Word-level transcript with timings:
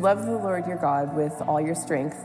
love 0.00 0.24
the 0.24 0.36
Lord 0.36 0.66
your 0.66 0.76
God 0.78 1.14
with 1.16 1.32
all 1.42 1.60
your 1.60 1.74
strength 1.74 2.16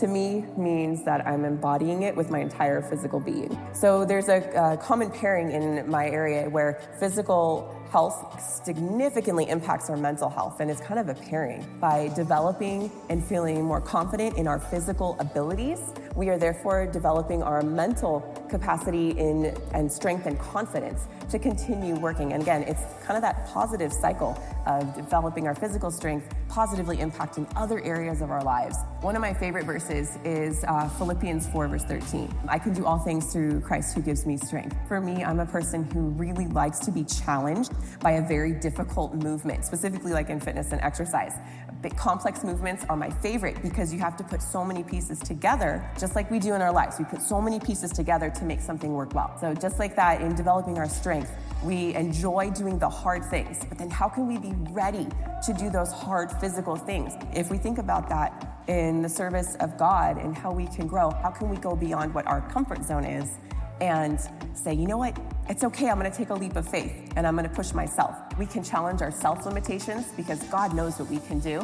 to 0.00 0.06
me 0.06 0.44
means 0.56 1.04
that 1.04 1.26
I'm 1.26 1.44
embodying 1.44 2.02
it 2.02 2.14
with 2.14 2.30
my 2.30 2.40
entire 2.40 2.82
physical 2.82 3.20
being. 3.20 3.58
So 3.72 4.04
there's 4.04 4.28
a, 4.28 4.42
a, 4.50 4.76
common 4.76 5.10
pairing 5.10 5.50
in 5.50 5.88
my 5.88 6.08
area 6.08 6.48
where 6.48 6.80
physical 6.98 7.74
health 7.90 8.40
significantly 8.64 9.48
impacts 9.48 9.88
our 9.88 9.96
mental 9.96 10.28
health 10.28 10.60
and 10.60 10.70
is 10.70 10.80
kind 10.80 11.00
of 11.00 11.08
a 11.08 11.14
pairing. 11.14 11.64
By 11.80 12.08
developing 12.14 12.90
and 13.08 13.24
feeling 13.24 13.64
more 13.64 13.80
confident 13.80 14.36
in 14.36 14.46
our 14.46 14.58
physical 14.58 15.16
abilities, 15.20 15.80
we 16.14 16.28
are 16.28 16.38
therefore 16.38 16.86
developing 16.86 17.42
our 17.42 17.62
mental 17.62 18.20
capacity 18.50 19.10
in 19.10 19.56
and 19.72 19.90
strength 19.90 20.26
and 20.26 20.38
confidence 20.38 21.06
to 21.30 21.38
continue 21.38 21.94
working. 21.94 22.32
And 22.32 22.42
again, 22.42 22.62
it's 22.62 22.80
kind 23.04 23.16
of 23.16 23.22
that 23.22 23.46
positive 23.48 23.92
cycle 23.92 24.42
of 24.66 24.94
developing 24.94 25.46
our 25.46 25.54
physical 25.54 25.90
strength, 25.90 26.34
positively 26.48 26.96
impacting 26.98 27.50
other 27.56 27.80
areas 27.84 28.20
of 28.20 28.30
our 28.30 28.42
lives. 28.42 28.76
One 29.00 29.14
of 29.14 29.20
my 29.22 29.32
favorite 29.32 29.64
verses 29.64 30.18
is 30.24 30.64
uh, 30.64 30.88
Philippians 30.90 31.46
4, 31.48 31.68
verse 31.68 31.84
13. 31.84 32.34
I 32.48 32.58
can 32.58 32.72
do 32.72 32.84
all 32.84 32.98
things 32.98 33.32
through 33.32 33.60
Christ 33.60 33.94
who 33.94 34.02
gives 34.02 34.26
me 34.26 34.36
strength. 34.36 34.76
For 34.88 35.00
me, 35.00 35.22
I'm 35.24 35.40
a 35.40 35.46
person 35.46 35.84
who 35.84 36.08
really 36.10 36.46
likes 36.46 36.78
to 36.80 36.90
be 36.90 37.04
challenged 37.04 37.72
by 38.00 38.12
a 38.12 38.26
very 38.26 38.52
difficult 38.52 39.14
movement, 39.14 39.64
specifically 39.64 40.12
like 40.12 40.30
in 40.30 40.40
fitness 40.40 40.72
and 40.72 40.80
exercise. 40.80 41.32
Big 41.82 41.96
complex 41.96 42.42
movements 42.42 42.84
are 42.88 42.96
my 42.96 43.10
favorite 43.10 43.62
because 43.62 43.92
you 43.92 44.00
have 44.00 44.16
to 44.16 44.24
put 44.24 44.42
so 44.42 44.64
many 44.64 44.82
pieces 44.82 45.20
together, 45.20 45.88
just 45.98 46.16
like 46.16 46.30
we 46.30 46.38
do 46.38 46.54
in 46.54 46.60
our 46.60 46.72
lives. 46.72 46.98
We 46.98 47.04
put 47.04 47.22
so 47.22 47.40
many 47.40 47.60
pieces 47.60 47.92
together 47.92 48.30
to 48.30 48.44
make 48.44 48.60
something 48.60 48.94
work 48.94 49.14
well. 49.14 49.36
So, 49.40 49.54
just 49.54 49.78
like 49.78 49.94
that, 49.96 50.20
in 50.20 50.34
developing 50.34 50.78
our 50.78 50.88
strength, 50.88 51.30
we 51.62 51.94
enjoy 51.94 52.50
doing 52.50 52.78
the 52.78 52.88
hard 52.88 53.24
things, 53.24 53.64
but 53.68 53.78
then 53.78 53.90
how 53.90 54.08
can 54.08 54.26
we 54.26 54.38
be 54.38 54.54
ready 54.70 55.06
to 55.44 55.52
do 55.52 55.70
those 55.70 55.92
hard 55.92 56.30
physical 56.32 56.76
things? 56.76 57.14
If 57.34 57.50
we 57.50 57.58
think 57.58 57.78
about 57.78 58.08
that 58.08 58.62
in 58.68 59.02
the 59.02 59.08
service 59.08 59.56
of 59.56 59.76
God 59.76 60.18
and 60.18 60.36
how 60.36 60.52
we 60.52 60.66
can 60.66 60.86
grow, 60.86 61.10
how 61.10 61.30
can 61.30 61.48
we 61.48 61.56
go 61.56 61.74
beyond 61.74 62.14
what 62.14 62.26
our 62.26 62.40
comfort 62.50 62.84
zone 62.84 63.04
is 63.04 63.38
and 63.80 64.20
say, 64.54 64.74
you 64.74 64.86
know 64.86 64.98
what? 64.98 65.18
It's 65.48 65.64
okay, 65.64 65.88
I'm 65.88 65.96
gonna 65.96 66.10
take 66.10 66.30
a 66.30 66.34
leap 66.34 66.56
of 66.56 66.68
faith 66.68 67.12
and 67.16 67.26
I'm 67.26 67.36
gonna 67.36 67.48
push 67.48 67.72
myself. 67.72 68.16
We 68.38 68.46
can 68.46 68.62
challenge 68.62 69.02
our 69.02 69.10
self 69.10 69.46
limitations 69.46 70.06
because 70.16 70.42
God 70.44 70.74
knows 70.74 70.98
what 70.98 71.08
we 71.08 71.18
can 71.18 71.40
do. 71.40 71.60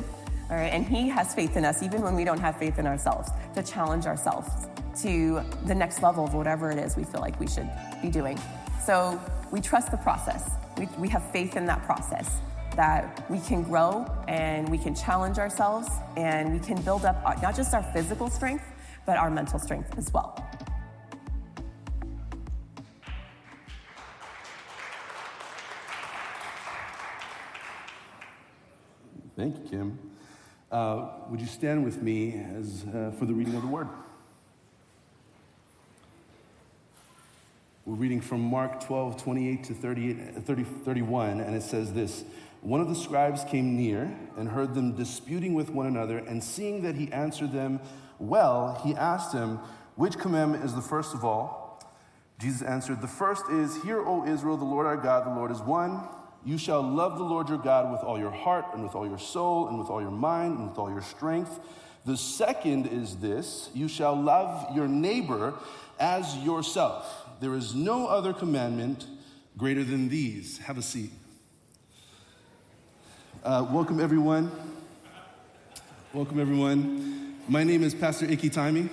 All 0.50 0.56
right, 0.56 0.72
and 0.72 0.86
He 0.86 1.08
has 1.08 1.34
faith 1.34 1.56
in 1.56 1.64
us, 1.64 1.82
even 1.82 2.02
when 2.02 2.14
we 2.14 2.24
don't 2.24 2.40
have 2.40 2.58
faith 2.58 2.78
in 2.78 2.86
ourselves, 2.86 3.30
to 3.54 3.62
challenge 3.62 4.06
ourselves 4.06 4.66
to 5.02 5.42
the 5.66 5.74
next 5.74 6.02
level 6.02 6.24
of 6.24 6.34
whatever 6.34 6.70
it 6.70 6.78
is 6.78 6.96
we 6.96 7.04
feel 7.04 7.20
like 7.20 7.38
we 7.40 7.46
should 7.46 7.68
be 8.02 8.08
doing. 8.10 8.38
So 8.84 9.20
we 9.50 9.60
trust 9.60 9.90
the 9.90 9.96
process. 9.96 10.50
We, 10.78 10.88
we 10.98 11.08
have 11.08 11.30
faith 11.30 11.56
in 11.56 11.66
that 11.66 11.82
process 11.84 12.30
that 12.76 13.28
we 13.30 13.40
can 13.40 13.62
grow 13.62 14.06
and 14.28 14.68
we 14.68 14.78
can 14.78 14.94
challenge 14.94 15.38
ourselves 15.38 15.88
and 16.16 16.52
we 16.52 16.58
can 16.58 16.80
build 16.82 17.04
up 17.04 17.20
our, 17.24 17.40
not 17.40 17.56
just 17.56 17.72
our 17.74 17.82
physical 17.92 18.28
strength, 18.28 18.64
but 19.06 19.16
our 19.16 19.30
mental 19.30 19.58
strength 19.58 19.96
as 19.96 20.12
well. 20.12 20.36
Thank 29.36 29.56
you, 29.56 29.68
Kim. 29.68 29.98
Uh, 30.70 31.08
would 31.28 31.40
you 31.40 31.46
stand 31.48 31.84
with 31.84 32.00
me 32.00 32.40
as, 32.56 32.84
uh, 32.84 33.10
for 33.18 33.26
the 33.26 33.34
reading 33.34 33.56
of 33.56 33.62
the 33.62 33.68
word? 33.68 33.88
We're 37.84 37.96
reading 37.96 38.20
from 38.20 38.40
Mark 38.40 38.84
12, 38.84 39.20
28 39.20 39.64
to 39.64 39.74
38, 39.74 40.36
30, 40.36 40.62
31, 40.62 41.40
and 41.40 41.56
it 41.56 41.62
says 41.62 41.92
this 41.92 42.24
One 42.60 42.80
of 42.80 42.88
the 42.88 42.94
scribes 42.94 43.42
came 43.42 43.76
near 43.76 44.16
and 44.36 44.48
heard 44.48 44.74
them 44.74 44.94
disputing 44.94 45.54
with 45.54 45.68
one 45.68 45.86
another, 45.86 46.18
and 46.18 46.42
seeing 46.42 46.82
that 46.82 46.94
he 46.94 47.10
answered 47.10 47.52
them 47.52 47.80
well, 48.20 48.80
he 48.84 48.94
asked 48.94 49.34
him, 49.34 49.58
Which 49.96 50.16
commandment 50.16 50.64
is 50.64 50.74
the 50.74 50.80
first 50.80 51.12
of 51.12 51.24
all? 51.24 51.82
Jesus 52.38 52.62
answered, 52.62 53.00
The 53.00 53.08
first 53.08 53.50
is, 53.50 53.82
Hear, 53.82 53.98
O 54.00 54.24
Israel, 54.24 54.56
the 54.56 54.64
Lord 54.64 54.86
our 54.86 54.96
God, 54.96 55.26
the 55.26 55.34
Lord 55.34 55.50
is 55.50 55.60
one. 55.60 56.08
You 56.44 56.58
shall 56.58 56.82
love 56.82 57.16
the 57.16 57.24
Lord 57.24 57.48
your 57.48 57.58
God 57.58 57.90
with 57.90 58.02
all 58.02 58.18
your 58.18 58.30
heart, 58.30 58.66
and 58.74 58.82
with 58.82 58.94
all 58.94 59.08
your 59.08 59.18
soul, 59.18 59.68
and 59.68 59.78
with 59.78 59.88
all 59.88 60.02
your 60.02 60.10
mind, 60.10 60.58
and 60.58 60.68
with 60.68 60.78
all 60.78 60.90
your 60.90 61.02
strength. 61.02 61.58
The 62.04 62.18
second 62.18 62.86
is 62.86 63.16
this 63.16 63.70
you 63.72 63.88
shall 63.88 64.14
love 64.14 64.76
your 64.76 64.86
neighbor 64.86 65.54
as 65.98 66.36
yourself. 66.38 67.26
There 67.40 67.54
is 67.54 67.74
no 67.74 68.06
other 68.06 68.34
commandment 68.34 69.06
greater 69.56 69.82
than 69.84 70.10
these. 70.10 70.58
Have 70.58 70.76
a 70.76 70.82
seat. 70.82 71.12
Uh, 73.42 73.66
welcome, 73.70 73.98
everyone. 74.00 74.52
Welcome, 76.12 76.40
everyone. 76.40 77.36
My 77.48 77.64
name 77.64 77.82
is 77.82 77.94
Pastor 77.94 78.26
Icky 78.26 78.50
Taimi. 78.50 78.90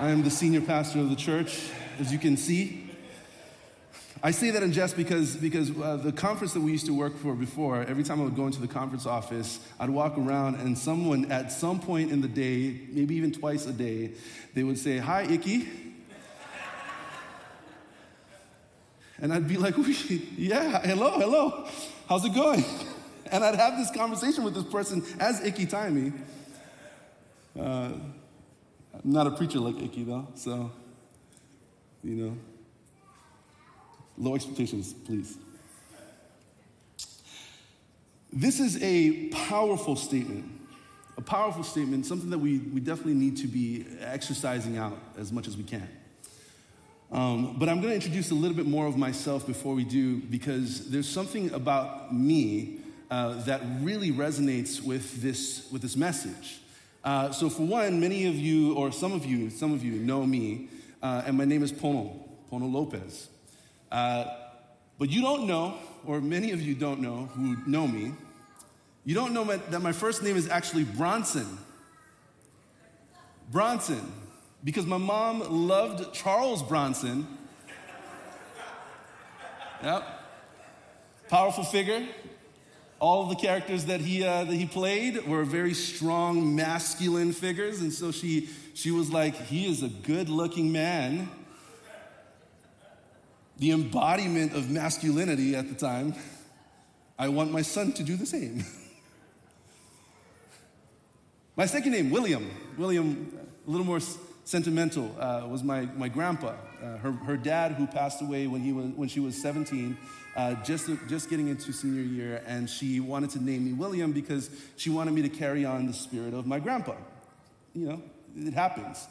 I 0.00 0.10
am 0.10 0.24
the 0.24 0.30
senior 0.30 0.60
pastor 0.60 0.98
of 0.98 1.08
the 1.08 1.16
church, 1.16 1.68
as 2.00 2.12
you 2.12 2.18
can 2.18 2.36
see. 2.36 2.83
I 4.24 4.30
say 4.30 4.50
that 4.52 4.62
in 4.62 4.72
jest 4.72 4.96
because, 4.96 5.36
because 5.36 5.70
uh, 5.78 5.96
the 5.96 6.10
conference 6.10 6.54
that 6.54 6.60
we 6.60 6.72
used 6.72 6.86
to 6.86 6.94
work 6.94 7.14
for 7.18 7.34
before, 7.34 7.82
every 7.82 8.02
time 8.02 8.22
I 8.22 8.24
would 8.24 8.34
go 8.34 8.46
into 8.46 8.58
the 8.58 8.66
conference 8.66 9.04
office, 9.04 9.60
I'd 9.78 9.90
walk 9.90 10.16
around 10.16 10.54
and 10.54 10.78
someone 10.78 11.30
at 11.30 11.52
some 11.52 11.78
point 11.78 12.10
in 12.10 12.22
the 12.22 12.28
day, 12.28 12.80
maybe 12.88 13.16
even 13.16 13.32
twice 13.32 13.66
a 13.66 13.72
day, 13.72 14.12
they 14.54 14.64
would 14.64 14.78
say, 14.78 14.96
Hi, 14.96 15.24
Icky. 15.24 15.68
And 19.20 19.30
I'd 19.30 19.46
be 19.46 19.58
like, 19.58 19.74
Yeah, 20.08 20.80
hello, 20.80 21.18
hello. 21.18 21.68
How's 22.08 22.24
it 22.24 22.34
going? 22.34 22.64
And 23.30 23.44
I'd 23.44 23.56
have 23.56 23.76
this 23.76 23.90
conversation 23.90 24.42
with 24.42 24.54
this 24.54 24.64
person 24.64 25.04
as 25.20 25.44
Icky 25.44 25.66
Taimi. 25.66 26.18
Uh, 27.60 27.60
I'm 27.60 28.00
not 29.04 29.26
a 29.26 29.32
preacher 29.32 29.58
like 29.58 29.82
Icky, 29.82 30.04
though, 30.04 30.28
so, 30.34 30.72
you 32.02 32.14
know. 32.14 32.36
Low 34.16 34.34
expectations, 34.34 34.92
please. 34.92 35.36
This 38.32 38.58
is 38.58 38.82
a 38.82 39.28
powerful 39.28 39.96
statement, 39.96 40.44
a 41.16 41.20
powerful 41.20 41.62
statement, 41.62 42.06
something 42.06 42.30
that 42.30 42.38
we, 42.38 42.58
we 42.58 42.80
definitely 42.80 43.14
need 43.14 43.36
to 43.38 43.46
be 43.46 43.86
exercising 44.00 44.76
out 44.76 44.98
as 45.16 45.32
much 45.32 45.46
as 45.46 45.56
we 45.56 45.62
can. 45.62 45.88
Um, 47.12 47.56
but 47.58 47.68
I'm 47.68 47.76
going 47.76 47.90
to 47.90 47.94
introduce 47.94 48.32
a 48.32 48.34
little 48.34 48.56
bit 48.56 48.66
more 48.66 48.86
of 48.86 48.96
myself 48.96 49.46
before 49.46 49.74
we 49.74 49.84
do, 49.84 50.18
because 50.18 50.90
there's 50.90 51.08
something 51.08 51.52
about 51.52 52.12
me 52.12 52.80
uh, 53.10 53.40
that 53.44 53.62
really 53.80 54.10
resonates 54.10 54.82
with 54.82 55.22
this, 55.22 55.68
with 55.70 55.82
this 55.82 55.96
message. 55.96 56.60
Uh, 57.04 57.30
so, 57.30 57.50
for 57.50 57.62
one, 57.62 58.00
many 58.00 58.26
of 58.26 58.34
you, 58.34 58.74
or 58.74 58.90
some 58.90 59.12
of 59.12 59.26
you, 59.26 59.50
some 59.50 59.72
of 59.72 59.84
you 59.84 59.92
know 59.92 60.24
me, 60.24 60.68
uh, 61.02 61.22
and 61.26 61.36
my 61.36 61.44
name 61.44 61.62
is 61.62 61.70
Pono, 61.70 62.18
Pono 62.50 62.72
Lopez. 62.72 63.28
Uh, 63.94 64.26
but 64.98 65.08
you 65.08 65.22
don't 65.22 65.46
know, 65.46 65.78
or 66.04 66.20
many 66.20 66.50
of 66.50 66.60
you 66.60 66.74
don't 66.74 66.98
know 66.98 67.28
who 67.36 67.56
know 67.64 67.86
me, 67.86 68.12
you 69.04 69.14
don't 69.14 69.32
know 69.32 69.44
that 69.44 69.82
my 69.82 69.92
first 69.92 70.20
name 70.20 70.36
is 70.36 70.48
actually 70.48 70.82
Bronson. 70.82 71.46
Bronson, 73.52 74.12
because 74.64 74.84
my 74.84 74.96
mom 74.96 75.68
loved 75.68 76.12
Charles 76.12 76.60
Bronson. 76.60 77.24
Yep. 79.80 80.02
Powerful 81.28 81.62
figure. 81.62 82.04
All 82.98 83.22
of 83.22 83.28
the 83.28 83.36
characters 83.36 83.84
that 83.84 84.00
he, 84.00 84.24
uh, 84.24 84.42
that 84.42 84.54
he 84.54 84.66
played 84.66 85.24
were 85.24 85.44
very 85.44 85.74
strong, 85.74 86.56
masculine 86.56 87.32
figures. 87.32 87.80
And 87.80 87.92
so 87.92 88.10
she, 88.10 88.48
she 88.74 88.90
was 88.90 89.12
like, 89.12 89.36
he 89.36 89.70
is 89.70 89.84
a 89.84 89.88
good 89.88 90.28
looking 90.28 90.72
man 90.72 91.28
the 93.58 93.70
embodiment 93.70 94.52
of 94.54 94.70
masculinity 94.70 95.54
at 95.54 95.68
the 95.68 95.74
time, 95.74 96.14
I 97.18 97.28
want 97.28 97.52
my 97.52 97.62
son 97.62 97.92
to 97.92 98.02
do 98.02 98.16
the 98.16 98.26
same. 98.26 98.64
my 101.56 101.66
second 101.66 101.92
name, 101.92 102.10
William, 102.10 102.50
William, 102.76 103.38
a 103.66 103.70
little 103.70 103.86
more 103.86 104.00
sentimental, 104.44 105.14
uh, 105.20 105.46
was 105.48 105.62
my, 105.62 105.82
my 105.96 106.08
grandpa. 106.08 106.54
Uh, 106.82 106.96
her, 106.98 107.12
her 107.12 107.36
dad, 107.36 107.72
who 107.72 107.86
passed 107.86 108.20
away 108.20 108.46
when, 108.46 108.60
he 108.60 108.72
was, 108.72 108.86
when 108.96 109.08
she 109.08 109.20
was 109.20 109.40
17, 109.40 109.96
uh, 110.36 110.54
just, 110.64 110.90
just 111.08 111.30
getting 111.30 111.46
into 111.46 111.72
senior 111.72 112.02
year, 112.02 112.42
and 112.46 112.68
she 112.68 112.98
wanted 112.98 113.30
to 113.30 113.42
name 113.42 113.64
me 113.64 113.72
William 113.72 114.12
because 114.12 114.50
she 114.76 114.90
wanted 114.90 115.14
me 115.14 115.22
to 115.22 115.28
carry 115.28 115.64
on 115.64 115.86
the 115.86 115.92
spirit 115.92 116.34
of 116.34 116.46
my 116.46 116.58
grandpa. 116.58 116.96
You 117.72 117.88
know, 117.88 118.02
it 118.36 118.52
happens. 118.52 119.06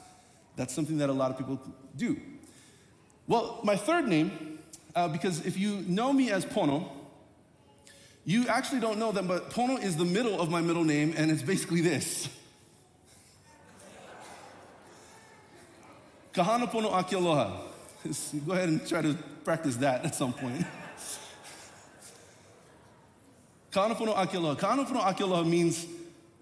That's 0.57 0.73
something 0.73 0.97
that 0.97 1.09
a 1.09 1.13
lot 1.13 1.31
of 1.31 1.37
people 1.37 1.61
do. 1.95 2.19
Well, 3.27 3.59
my 3.63 3.75
third 3.75 4.07
name, 4.07 4.59
uh, 4.95 5.07
because 5.07 5.45
if 5.45 5.57
you 5.57 5.83
know 5.87 6.11
me 6.13 6.31
as 6.31 6.45
Pono, 6.45 6.87
you 8.25 8.47
actually 8.47 8.79
don't 8.79 8.99
know 8.99 9.11
that, 9.11 9.27
but 9.27 9.49
Pono 9.49 9.81
is 9.81 9.97
the 9.97 10.05
middle 10.05 10.39
of 10.39 10.49
my 10.49 10.61
middle 10.61 10.83
name, 10.83 11.13
and 11.17 11.31
it's 11.31 11.41
basically 11.41 11.81
this. 11.81 12.29
Kahana 16.33 16.69
Pono 16.69 16.91
Akialoha. 16.91 17.59
Go 18.45 18.53
ahead 18.53 18.69
and 18.69 18.85
try 18.87 19.01
to 19.01 19.17
practice 19.43 19.77
that 19.77 20.03
at 20.05 20.15
some 20.15 20.33
point. 20.33 20.65
Kanapono 23.73 24.15
Akialoha. 24.15 24.55
Kanapono 24.55 25.01
Akialoha 25.01 25.43
means 25.47 25.85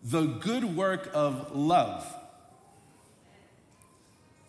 the 0.04 0.24
good 0.26 0.64
work 0.64 1.10
of 1.14 1.56
love. 1.56 2.06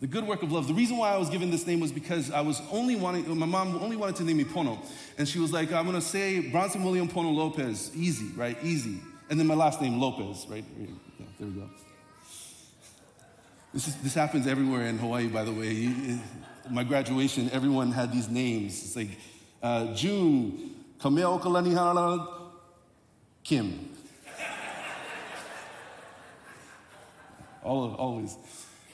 The 0.03 0.07
good 0.07 0.27
work 0.27 0.43
of 0.43 0.51
love. 0.51 0.67
The 0.67 0.73
reason 0.73 0.97
why 0.97 1.13
I 1.13 1.17
was 1.17 1.29
given 1.29 1.49
this 1.49 1.65
name 1.65 1.79
was 1.79 1.93
because 1.93 2.29
I 2.29 2.41
was 2.41 2.61
only 2.73 2.97
wanting, 2.97 3.25
my 3.39 3.45
mom 3.45 3.77
only 3.77 3.95
wanted 3.95 4.17
to 4.17 4.25
name 4.25 4.35
me 4.35 4.43
Pono. 4.43 4.77
And 5.17 5.25
she 5.25 5.39
was 5.39 5.53
like, 5.53 5.71
I'm 5.71 5.85
gonna 5.85 6.01
say 6.01 6.41
Bronson 6.41 6.83
William 6.83 7.07
Pono 7.07 7.33
Lopez. 7.33 7.89
Easy, 7.95 8.27
right? 8.35 8.57
Easy. 8.61 8.99
And 9.29 9.39
then 9.39 9.47
my 9.47 9.53
last 9.53 9.81
name, 9.81 10.01
Lopez, 10.01 10.45
right? 10.49 10.65
Yeah, 10.77 10.87
there 11.39 11.47
we 11.47 11.53
go. 11.53 11.69
This, 13.73 13.87
is, 13.87 13.95
this 14.01 14.13
happens 14.13 14.45
everywhere 14.45 14.87
in 14.87 14.97
Hawaii, 14.97 15.27
by 15.27 15.45
the 15.45 15.53
way. 15.53 16.19
My 16.69 16.83
graduation, 16.83 17.49
everyone 17.51 17.93
had 17.93 18.11
these 18.11 18.27
names. 18.27 18.83
It's 18.83 18.97
like 18.97 19.17
uh, 19.61 19.93
June, 19.93 20.75
Kameo 20.99 21.39
Kalanihala, 21.41 22.51
Kim. 23.41 23.89
always. 27.63 28.35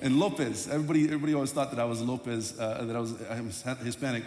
And 0.02 0.18
Lopez, 0.18 0.68
everybody, 0.70 1.06
everybody 1.06 1.34
always 1.34 1.52
thought 1.52 1.72
that 1.72 1.80
I 1.80 1.84
was 1.84 2.02
Lopez, 2.02 2.58
uh, 2.58 2.86
that 2.86 2.96
I 2.96 3.00
was 3.00 3.16
I'm 3.30 3.50
Hispanic. 3.86 4.24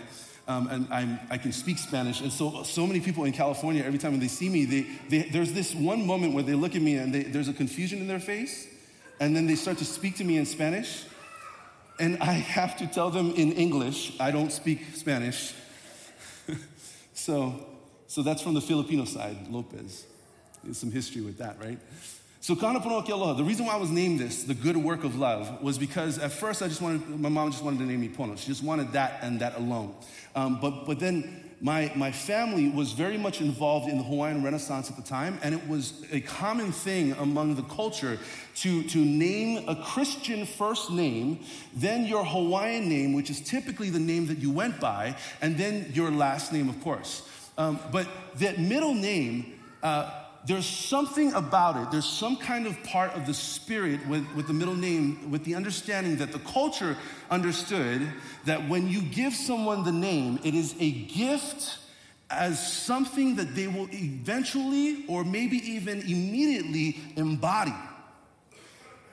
Um, 0.49 0.67
and 0.69 0.89
I'm, 0.93 1.21
i 1.31 1.39
can 1.39 1.53
speak 1.53 1.79
Spanish. 1.79 2.21
And 2.21 2.33
so, 2.33 2.63
so 2.65 2.87
many 2.87 3.01
people 3.01 3.25
in 3.25 3.33
California, 3.33 3.85
every 3.85 3.99
time 3.99 4.19
they 4.19 4.29
see 4.29 4.49
me, 4.49 4.65
they, 4.65 4.87
they, 5.09 5.29
there's 5.31 5.53
this 5.53 5.75
one 5.75 6.05
moment 6.05 6.35
where 6.35 6.43
they 6.43 6.55
look 6.55 6.75
at 6.75 6.83
me 6.83 6.97
and 6.97 7.15
they, 7.15 7.23
there's 7.23 7.49
a 7.49 7.53
confusion 7.53 8.01
in 8.01 8.09
their 8.09 8.19
face. 8.21 8.67
And 9.21 9.37
then 9.37 9.47
they 9.47 9.55
start 9.55 9.79
to 9.79 9.85
speak 9.85 10.17
to 10.17 10.25
me 10.25 10.37
in 10.37 10.47
Spanish. 10.47 11.05
And 12.01 12.19
I 12.19 12.33
have 12.33 12.77
to 12.79 12.87
tell 12.89 13.11
them 13.11 13.33
in 13.35 13.53
English, 13.53 14.19
I 14.19 14.31
don't 14.33 14.51
speak 14.51 14.81
Spanish. 14.95 15.55
so, 17.15 17.65
so 18.09 18.23
that's 18.23 18.43
from 18.43 18.55
the 18.55 18.61
Filipino 18.61 19.05
side, 19.05 19.49
Lopez. 19.49 20.07
There's 20.65 20.79
some 20.79 20.91
history 20.91 21.23
with 21.23 21.39
that, 21.39 21.59
right? 21.61 21.79
So 22.43 22.57
Kanapono 22.57 23.37
the 23.37 23.45
reason 23.45 23.67
why 23.67 23.75
I 23.75 23.77
was 23.77 23.91
named 23.91 24.19
this, 24.19 24.43
the 24.43 24.53
good 24.53 24.77
work 24.77 25.05
of 25.05 25.17
love, 25.17 25.63
was 25.63 25.79
because 25.79 26.19
at 26.19 26.33
first 26.33 26.61
I 26.61 26.67
just 26.67 26.83
wanted, 26.83 27.09
my 27.09 27.29
mom 27.29 27.53
just 27.53 27.63
wanted 27.63 27.79
to 27.79 27.85
name 27.85 28.01
me 28.01 28.09
Pono. 28.09 28.37
She 28.37 28.49
just 28.49 28.65
wanted 28.65 28.91
that 28.95 29.21
and 29.23 29.39
that 29.39 29.57
alone. 29.57 29.95
Um, 30.35 30.59
but, 30.61 30.85
but 30.85 30.99
then 30.99 31.53
my, 31.61 31.93
my 31.95 32.11
family 32.11 32.69
was 32.69 32.95
very 32.95 33.17
much 33.17 33.41
involved 33.41 33.89
in 33.89 33.97
the 33.97 34.03
Hawaiian 34.03 34.43
Renaissance 34.43 34.91
at 34.91 34.97
the 34.97 35.05
time, 35.05 35.39
and 35.45 35.55
it 35.55 35.69
was 35.69 36.05
a 36.11 36.21
common 36.21 36.73
thing 36.73 37.13
among 37.13 37.55
the 37.55 37.63
culture 37.63 38.19
to, 38.57 38.83
to 38.89 38.99
name 38.99 39.69
a 39.69 39.77
Christian 39.77 40.45
first 40.45 40.91
name, 40.91 41.45
then 41.77 42.07
your 42.07 42.25
Hawaiian 42.25 42.89
name, 42.89 43.13
which 43.13 43.31
is 43.31 43.41
typically 43.41 43.89
the 43.89 44.01
name 44.01 44.27
that 44.27 44.39
you 44.39 44.51
went 44.51 44.81
by, 44.81 45.15
and 45.41 45.57
then 45.57 45.93
your 45.95 46.11
last 46.11 46.53
name, 46.53 46.69
of 46.69 46.81
course. 46.83 47.23
Um, 47.57 47.79
but 47.93 48.09
that 48.41 48.59
middle 48.59 48.95
name, 48.95 49.61
uh, 49.85 50.22
there's 50.45 50.67
something 50.67 51.33
about 51.35 51.77
it. 51.77 51.91
There's 51.91 52.09
some 52.09 52.37
kind 52.37 52.67
of 52.67 52.83
part 52.83 53.13
of 53.13 53.27
the 53.27 53.35
spirit 53.35 54.05
with, 54.09 54.27
with 54.35 54.49
the 54.49 54.53
middle 54.53 54.75
name, 54.75 55.31
with 55.31 55.45
the 55.45 55.55
understanding 55.55 56.17
that 56.17 56.33
the 56.33 56.41
culture 56.41 56.97
understood 57.31 58.09
that 58.45 58.69
when 58.69 58.89
you 58.89 59.03
give 59.03 59.35
someone 59.35 59.85
the 59.85 59.93
name, 59.93 60.41
it 60.43 60.55
is 60.55 60.75
a 60.81 60.91
gift 60.91 61.79
as 62.29 62.65
something 62.67 63.37
that 63.37 63.55
they 63.55 63.69
will 63.69 63.89
eventually 63.93 65.05
or 65.07 65.23
maybe 65.23 65.59
even 65.59 66.01
immediately 66.01 66.99
embody. 67.17 67.75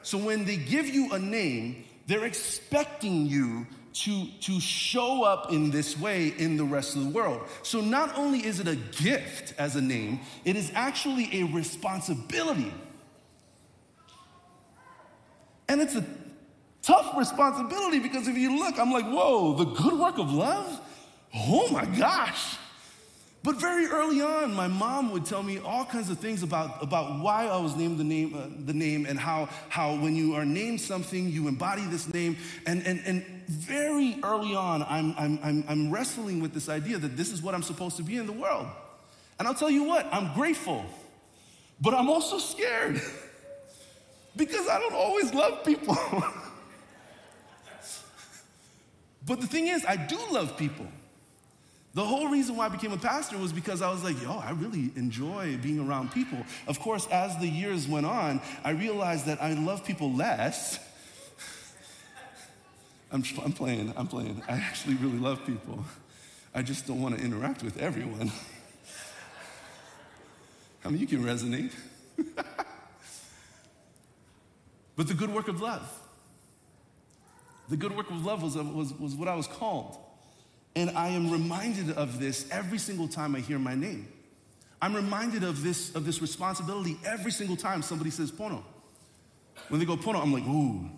So 0.01 0.17
when 0.17 0.45
they 0.45 0.57
give 0.57 0.87
you 0.87 1.11
a 1.11 1.19
name, 1.19 1.85
they're 2.07 2.25
expecting 2.25 3.27
you 3.27 3.67
to, 4.00 4.28
to 4.42 4.62
show 4.62 5.24
up 5.24 5.51
in 5.51 5.72
this 5.72 5.98
way 5.98 6.34
in 6.38 6.56
the 6.56 6.63
rest 6.63 6.96
of 6.96 7.04
the 7.04 7.10
world. 7.10 7.42
So 7.63 7.81
not 7.81 8.18
only 8.18 8.40
is 8.40 8.62
it 8.62 8.68
a 8.68 8.75
gift 8.75 9.54
as 9.57 9.75
a 9.75 9.81
name, 9.81 10.22
it 10.46 10.56
is 10.56 10.72
actually 10.74 11.42
a 11.42 11.44
responsibility. 11.44 12.74
And 15.68 15.81
it's 15.81 15.96
a 15.96 16.06
tough 16.81 17.18
responsibility 17.18 18.00
because 18.00 18.28
if 18.28 18.38
you 18.38 18.57
look, 18.57 18.80
I'm 18.80 18.92
like, 18.92 19.06
whoa, 19.06 19.56
the 19.56 19.66
good 19.66 20.00
work 20.00 20.18
of 20.18 20.31
love? 20.31 20.80
Oh 21.34 21.68
my 21.69 21.86
gosh. 21.86 22.56
But 23.44 23.56
very 23.56 23.86
early 23.86 24.22
on, 24.22 24.54
my 24.54 24.68
mom 24.68 25.12
would 25.12 25.25
tell 25.25 25.44
me 25.44 25.60
all 25.60 25.86
kinds 25.86 26.10
of 26.10 26.19
things 26.19 26.44
about, 26.44 26.81
about 26.84 27.22
why 27.22 27.48
I 27.48 27.57
was 27.57 27.75
named 27.75 27.98
the 27.98 28.04
name, 28.04 28.34
uh, 28.36 28.48
the 28.66 28.74
name 28.74 29.06
and 29.06 29.18
how, 29.18 29.48
how 29.69 29.96
when 29.96 30.16
you 30.16 30.36
are 30.36 30.44
named 30.44 30.81
something, 30.81 31.30
you 31.30 31.48
embody 31.48 31.84
this 31.86 32.13
name. 32.13 32.38
And, 32.66 32.86
and, 32.86 33.01
and 33.06 33.38
very 33.50 34.19
early 34.22 34.54
on, 34.56 34.84
I'm, 34.84 35.16
I'm, 35.18 35.40
I'm, 35.42 35.63
I'm 35.68 35.92
wrestling 35.92 36.40
with 36.40 36.54
this 36.54 36.69
idea 36.69 37.00
that 37.00 37.18
this 37.18 37.31
is 37.31 37.42
what 37.42 37.56
I'm 37.56 37.63
supposed 37.63 37.98
to 37.98 38.04
be 38.04 38.18
in 38.18 38.28
the 38.28 38.31
world. 38.31 38.68
And 39.40 39.48
I'll 39.48 39.56
tell 39.56 39.72
you 39.72 39.86
what, 39.86 40.07
I'm 40.12 40.36
grateful, 40.36 40.86
but 41.81 41.96
I'm 41.96 42.10
also 42.10 42.38
scared 42.38 43.01
because 44.36 44.68
I 44.68 44.80
don't 44.80 44.94
always 44.94 45.34
love 45.34 45.66
people. 45.66 45.98
but 49.25 49.42
the 49.42 49.48
thing 49.48 49.68
is, 49.68 49.84
I 49.84 49.96
do 49.96 50.19
love 50.30 50.56
people. 50.56 50.86
The 51.96 52.06
whole 52.06 52.28
reason 52.28 52.56
why 52.56 52.68
I 52.68 52.69
became 52.69 52.92
a 52.92 52.98
pastor 52.98 53.40
was 53.40 53.51
because 53.51 53.81
I 53.81 53.90
was 53.90 54.04
like, 54.04 54.22
yo, 54.22 54.38
I 54.38 54.51
really 54.51 54.92
enjoy 54.96 55.57
being 55.57 55.80
around 55.80 56.12
people. 56.12 56.38
Of 56.68 56.80
course, 56.80 57.07
as 57.07 57.36
the 57.40 57.48
years 57.48 57.88
went 57.88 58.06
on, 58.06 58.42
I 58.63 58.72
realized 58.72 59.25
that 59.25 59.42
I 59.42 59.54
love 59.54 59.84
people 59.84 60.13
less. 60.13 60.80
I'm, 63.11 63.23
I'm 63.44 63.51
playing, 63.51 63.94
I'm 63.97 64.07
playing. 64.07 64.41
I 64.47 64.53
actually 64.53 64.95
really 64.95 65.17
love 65.17 65.45
people. 65.45 65.83
I 66.53 66.61
just 66.61 66.88
don't 66.88 67.01
want 67.01 67.17
to 67.17 67.23
interact 67.23 67.63
with 67.63 67.77
everyone. 67.77 68.31
I 70.85 70.89
mean, 70.89 71.00
you 71.00 71.07
can 71.07 71.23
resonate. 71.23 71.73
but 74.95 75.07
the 75.07 75.13
good 75.13 75.33
work 75.33 75.47
of 75.47 75.61
love, 75.61 75.91
the 77.69 77.77
good 77.77 77.95
work 77.95 78.09
of 78.09 78.25
love 78.25 78.41
was, 78.41 78.56
was, 78.56 78.94
was 78.94 79.15
what 79.15 79.27
I 79.27 79.35
was 79.35 79.47
called. 79.47 79.97
And 80.75 80.91
I 80.91 81.09
am 81.09 81.31
reminded 81.31 81.91
of 81.91 82.19
this 82.19 82.47
every 82.51 82.77
single 82.77 83.07
time 83.07 83.35
I 83.35 83.39
hear 83.39 83.59
my 83.59 83.75
name. 83.75 84.07
I'm 84.81 84.95
reminded 84.95 85.44
of 85.44 85.63
this, 85.63 85.94
of 85.95 86.05
this 86.05 86.21
responsibility 86.21 86.97
every 87.05 87.31
single 87.31 87.57
time 87.57 87.81
somebody 87.81 88.12
says 88.12 88.31
Pono. 88.31 88.63
When 89.67 89.79
they 89.79 89.85
go 89.85 89.97
Pono, 89.97 90.21
I'm 90.21 90.31
like, 90.31 90.45
ooh, 90.45 90.89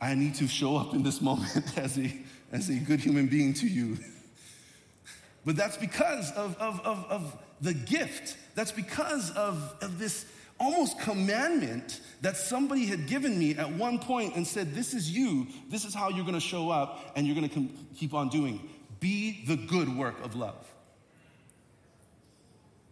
I 0.00 0.14
need 0.14 0.34
to 0.36 0.46
show 0.46 0.76
up 0.76 0.94
in 0.94 1.02
this 1.02 1.20
moment 1.22 1.76
as 1.76 1.98
a, 1.98 2.12
as 2.52 2.68
a 2.68 2.74
good 2.74 3.00
human 3.00 3.26
being 3.26 3.54
to 3.54 3.66
you. 3.66 3.98
But 5.44 5.56
that's 5.56 5.76
because 5.76 6.30
of, 6.32 6.56
of, 6.58 6.80
of, 6.80 7.06
of 7.08 7.42
the 7.60 7.74
gift. 7.74 8.36
That's 8.54 8.72
because 8.72 9.30
of, 9.30 9.74
of 9.80 9.98
this 9.98 10.26
almost 10.60 10.98
commandment 10.98 12.00
that 12.20 12.36
somebody 12.36 12.86
had 12.86 13.06
given 13.06 13.38
me 13.38 13.54
at 13.56 13.72
one 13.72 13.98
point 13.98 14.36
and 14.36 14.46
said, 14.46 14.74
This 14.74 14.92
is 14.92 15.10
you. 15.10 15.46
This 15.70 15.84
is 15.84 15.94
how 15.94 16.08
you're 16.08 16.24
going 16.24 16.34
to 16.34 16.40
show 16.40 16.70
up 16.70 17.12
and 17.16 17.26
you're 17.26 17.36
going 17.36 17.48
to 17.48 17.68
keep 17.96 18.14
on 18.14 18.28
doing. 18.28 18.68
Be 19.00 19.44
the 19.46 19.56
good 19.56 19.96
work 19.96 20.22
of 20.24 20.34
love. 20.34 20.66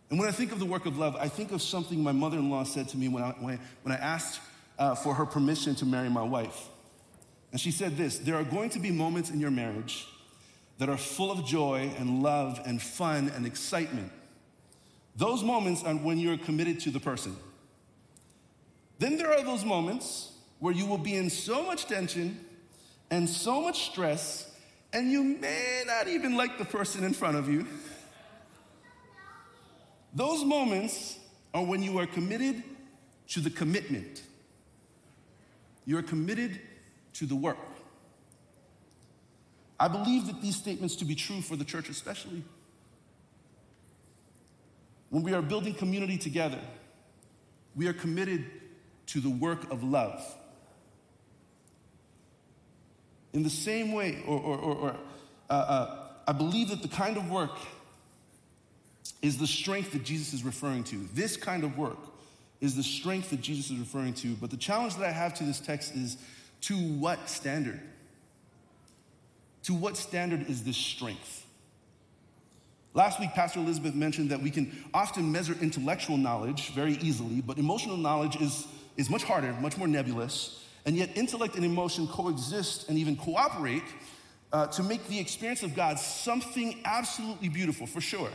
And 0.09 0.21
when 0.21 0.29
I 0.29 0.33
think 0.33 0.53
of 0.53 0.61
the 0.61 0.67
work 0.67 0.87
of 0.87 0.99
love, 0.99 1.17
I 1.17 1.29
think 1.29 1.51
of 1.51 1.61
something 1.61 2.01
my 2.01 2.13
mother 2.13 2.39
in 2.39 2.49
law 2.49 2.63
said 2.63 2.89
to 2.91 2.97
me 2.97 3.09
when 3.09 3.25
I, 3.25 3.31
when 3.31 3.93
I 3.93 3.97
asked 3.97 4.41
uh, 4.79 4.95
for 4.95 5.15
her 5.15 5.27
permission 5.27 5.75
to 5.77 5.85
marry 5.85 6.09
my 6.09 6.23
wife. 6.23 6.69
And 7.57 7.61
she 7.63 7.71
said 7.71 7.97
this 7.97 8.19
There 8.19 8.35
are 8.35 8.45
going 8.45 8.69
to 8.69 8.79
be 8.79 8.91
moments 8.91 9.31
in 9.31 9.41
your 9.41 9.51
marriage 9.51 10.07
that 10.77 10.91
are 10.91 10.99
full 10.99 11.33
of 11.33 11.47
joy 11.47 11.91
and 11.97 12.23
love 12.23 12.61
and 12.67 12.83
fun 12.83 13.33
and 13.35 13.47
excitement. 13.47 14.13
Those 15.17 15.43
moments 15.43 15.83
are 15.83 15.95
when 15.95 16.19
you're 16.19 16.37
committed 16.37 16.81
to 16.81 16.91
the 16.91 17.01
person. 17.01 17.35
Then 18.99 19.17
there 19.17 19.33
are 19.33 19.43
those 19.43 19.65
moments 19.65 20.33
where 20.59 20.75
you 20.75 20.85
will 20.85 20.99
be 20.99 21.15
in 21.15 21.31
so 21.31 21.63
much 21.63 21.87
tension 21.87 22.45
and 23.11 23.27
so 23.27 23.63
much 23.63 23.91
stress 23.91 24.55
and 24.93 25.11
you 25.11 25.25
may 25.25 25.83
not 25.87 26.09
even 26.09 26.37
like 26.37 26.59
the 26.59 26.67
person 26.67 27.05
in 27.05 27.15
front 27.15 27.39
of 27.39 27.49
you. 27.49 27.67
Those 30.13 30.45
moments 30.45 31.19
are 31.55 31.65
when 31.65 31.83
you 31.83 31.99
are 32.01 32.07
committed 32.07 32.63
to 33.29 33.41
the 33.41 33.49
commitment. 33.49 34.25
You 35.87 35.97
are 35.97 36.03
committed 36.03 36.61
to 37.19 37.27
the 37.27 37.37
work. 37.37 37.59
I 39.79 39.89
believe 39.89 40.27
that 40.27 40.41
these 40.41 40.57
statements 40.57 40.97
to 40.97 41.05
be 41.05 41.15
true 41.15 41.41
for 41.41 41.57
the 41.57 41.65
church, 41.65 41.89
especially. 41.89 42.43
When 45.11 45.23
we 45.23 45.35
are 45.35 45.43
building 45.43 45.75
community 45.75 46.19
together, 46.19 46.61
we 47.75 47.87
are 47.89 47.93
committed 47.93 48.45
to 49.09 49.21
the 49.21 49.31
work 49.31 49.71
of 49.71 49.85
love. 49.85 50.23
In 53.33 53.43
the 53.43 53.51
same 53.51 53.93
way, 53.93 54.23
or, 54.27 54.41
or, 54.41 54.59
or, 54.59 54.97
uh, 55.51 55.53
uh, 55.53 56.09
I 56.27 56.33
believe 56.33 56.71
that 56.71 56.83
the 56.83 56.89
kind 56.89 57.17
of 57.17 57.31
work 57.31 57.57
is 59.23 59.39
the 59.39 59.47
strength 59.47 59.93
that 59.93 60.05
Jesus 60.05 60.33
is 60.33 60.43
referring 60.43 60.85
to. 60.85 60.97
This 61.13 61.37
kind 61.37 61.63
of 61.63 61.77
work 61.77 61.99
is 62.61 62.77
the 62.77 62.83
strength 62.83 63.31
that 63.31 63.43
Jesus 63.43 63.71
is 63.71 63.79
referring 63.79 64.15
to. 64.15 64.35
But 64.35 64.51
the 64.51 64.57
challenge 64.57 64.97
that 64.97 65.05
I 65.05 65.13
have 65.13 65.35
to 65.35 65.45
this 65.45 65.61
text 65.61 65.95
is 65.95 66.17
to 66.63 66.75
what 66.75 67.29
standard? 67.29 67.81
To 69.65 69.75
what 69.75 69.97
standard 69.97 70.49
is 70.49 70.65
this 70.65 70.77
strength? 70.77 71.47
Last 72.95 73.21
week, 73.21 73.31
Pastor 73.35 73.59
Elizabeth 73.59 73.95
mentioned 73.95 74.31
that 74.31 74.41
we 74.41 74.51
can 74.51 74.73
often 74.95 75.31
measure 75.31 75.55
intellectual 75.61 76.17
knowledge 76.17 76.71
very 76.71 76.95
easily, 76.95 77.43
but 77.43 77.59
emotional 77.59 77.99
knowledge 77.99 78.37
is, 78.41 78.67
is 78.97 79.11
much 79.11 79.23
harder, 79.23 79.53
much 79.55 79.77
more 79.77 79.87
nebulous. 79.87 80.65
And 80.87 80.97
yet, 80.97 81.11
intellect 81.15 81.57
and 81.57 81.65
emotion 81.65 82.09
coexist 82.09 82.89
and 82.89 82.97
even 82.97 83.17
cooperate 83.17 83.83
uh, 84.53 84.69
to 84.69 84.83
make 84.83 85.07
the 85.09 85.19
experience 85.19 85.63
of 85.63 85.75
God 85.75 85.99
something 85.99 86.81
absolutely 86.87 87.51
beautiful, 87.51 87.87
for 87.87 88.01
sure. 88.01 88.31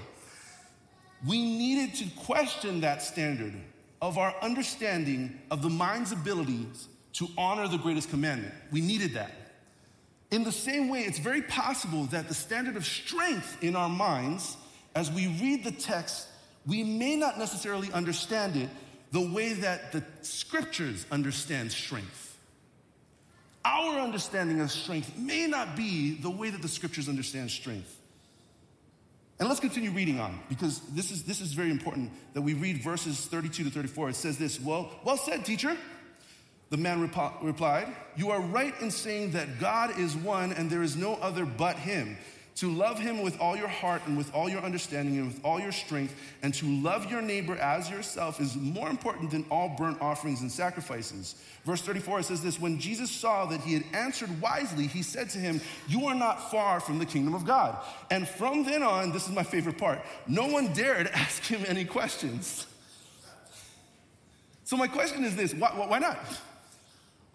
We 1.28 1.42
needed 1.42 1.96
to 1.96 2.06
question 2.22 2.82
that 2.82 3.02
standard 3.02 3.54
of 4.02 4.18
our 4.18 4.36
understanding 4.42 5.40
of 5.50 5.62
the 5.62 5.70
mind's 5.70 6.12
abilities 6.12 6.88
to 7.14 7.28
honor 7.38 7.68
the 7.68 7.78
greatest 7.78 8.10
commandment. 8.10 8.54
We 8.72 8.82
needed 8.82 9.14
that. 9.14 9.32
In 10.32 10.44
the 10.44 10.52
same 10.52 10.88
way, 10.88 11.02
it's 11.02 11.20
very 11.20 11.42
possible 11.42 12.06
that 12.06 12.30
the 12.30 12.34
standard 12.34 12.78
of 12.78 12.86
strength 12.86 13.62
in 13.62 13.76
our 13.76 13.90
minds, 13.90 14.56
as 14.96 15.12
we 15.12 15.28
read 15.28 15.64
the 15.64 15.72
text, 15.72 16.28
we 16.66 16.84
may 16.84 17.16
not 17.16 17.38
necessarily 17.38 17.92
understand 17.92 18.56
it 18.56 18.70
the 19.12 19.22
way 19.22 19.54
that 19.54 19.92
the 19.92 20.04
scriptures 20.22 21.06
understand 21.12 21.72
strength. 21.72 22.38
Our 23.66 24.00
understanding 24.00 24.62
of 24.62 24.72
strength 24.72 25.18
may 25.18 25.48
not 25.48 25.76
be 25.76 26.16
the 26.16 26.30
way 26.30 26.50
that 26.50 26.62
the 26.62 26.68
scriptures 26.68 27.10
understand 27.10 27.52
strength. 27.52 27.98
And 29.40 29.50
let's 29.50 29.60
continue 29.60 29.92
reading 29.92 30.20
on 30.20 30.40
because 30.50 30.80
this 30.92 31.12
is, 31.12 31.24
this 31.24 31.42
is 31.42 31.54
very 31.54 31.72
important 31.72 32.12
that 32.34 32.42
we 32.42 32.54
read 32.54 32.82
verses 32.82 33.26
32 33.26 33.66
to 33.66 33.70
34. 33.70 34.10
It 34.10 34.16
says 34.16 34.38
this 34.38 34.60
Well, 34.60 34.92
well 35.04 35.18
said, 35.18 35.44
teacher. 35.44 35.76
The 36.72 36.78
man 36.78 37.02
rep- 37.02 37.44
replied, 37.44 37.94
You 38.16 38.32
are 38.32 38.40
right 38.40 38.74
in 38.82 38.92
saying 38.92 39.32
that 39.32 39.60
God 39.60 40.00
is 40.00 40.16
one 40.16 40.54
and 40.54 40.70
there 40.70 40.82
is 40.82 40.96
no 40.96 41.16
other 41.16 41.46
but 41.46 41.76
Him. 41.76 42.18
To 42.56 42.70
love 42.70 42.98
Him 42.98 43.22
with 43.24 43.40
all 43.42 43.58
your 43.58 43.68
heart 43.68 44.02
and 44.06 44.18
with 44.18 44.34
all 44.34 44.50
your 44.50 44.62
understanding 44.62 45.18
and 45.18 45.28
with 45.28 45.44
all 45.44 45.60
your 45.60 45.74
strength, 45.74 46.16
and 46.42 46.54
to 46.56 46.66
love 46.66 47.12
your 47.12 47.22
neighbor 47.22 47.56
as 47.58 47.90
yourself 47.90 48.40
is 48.40 48.56
more 48.56 48.90
important 48.90 49.32
than 49.32 49.46
all 49.52 49.76
burnt 49.78 50.02
offerings 50.02 50.42
and 50.42 50.52
sacrifices. 50.52 51.36
Verse 51.66 51.82
34 51.82 52.20
it 52.22 52.24
says 52.24 52.42
this 52.42 52.60
When 52.60 52.80
Jesus 52.80 53.12
saw 53.12 53.46
that 53.48 53.62
he 53.62 53.74
had 53.74 53.84
answered 53.94 54.42
wisely, 54.42 54.88
he 54.88 55.02
said 55.02 55.30
to 55.32 55.40
him, 55.40 55.60
You 55.90 56.06
are 56.06 56.16
not 56.16 56.52
far 56.52 56.80
from 56.80 57.00
the 57.00 57.06
kingdom 57.06 57.34
of 57.34 57.46
God. 57.46 57.84
And 58.10 58.26
from 58.26 58.64
then 58.64 58.82
on, 58.82 59.12
this 59.12 59.28
is 59.28 59.34
my 59.34 59.44
favorite 59.44 59.78
part, 59.78 60.00
no 60.26 60.48
one 60.48 60.72
dared 60.72 61.08
ask 61.14 61.44
him 61.44 61.66
any 61.68 61.84
questions. 61.84 62.66
So, 64.64 64.78
my 64.78 64.88
question 64.88 65.26
is 65.26 65.36
this 65.36 65.54
why, 65.54 65.70
why 65.70 66.00
not? 66.00 66.18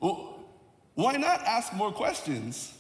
Well, 0.01 0.41
why 0.95 1.17
not 1.17 1.41
ask 1.43 1.73
more 1.73 1.93
questions? 1.93 2.73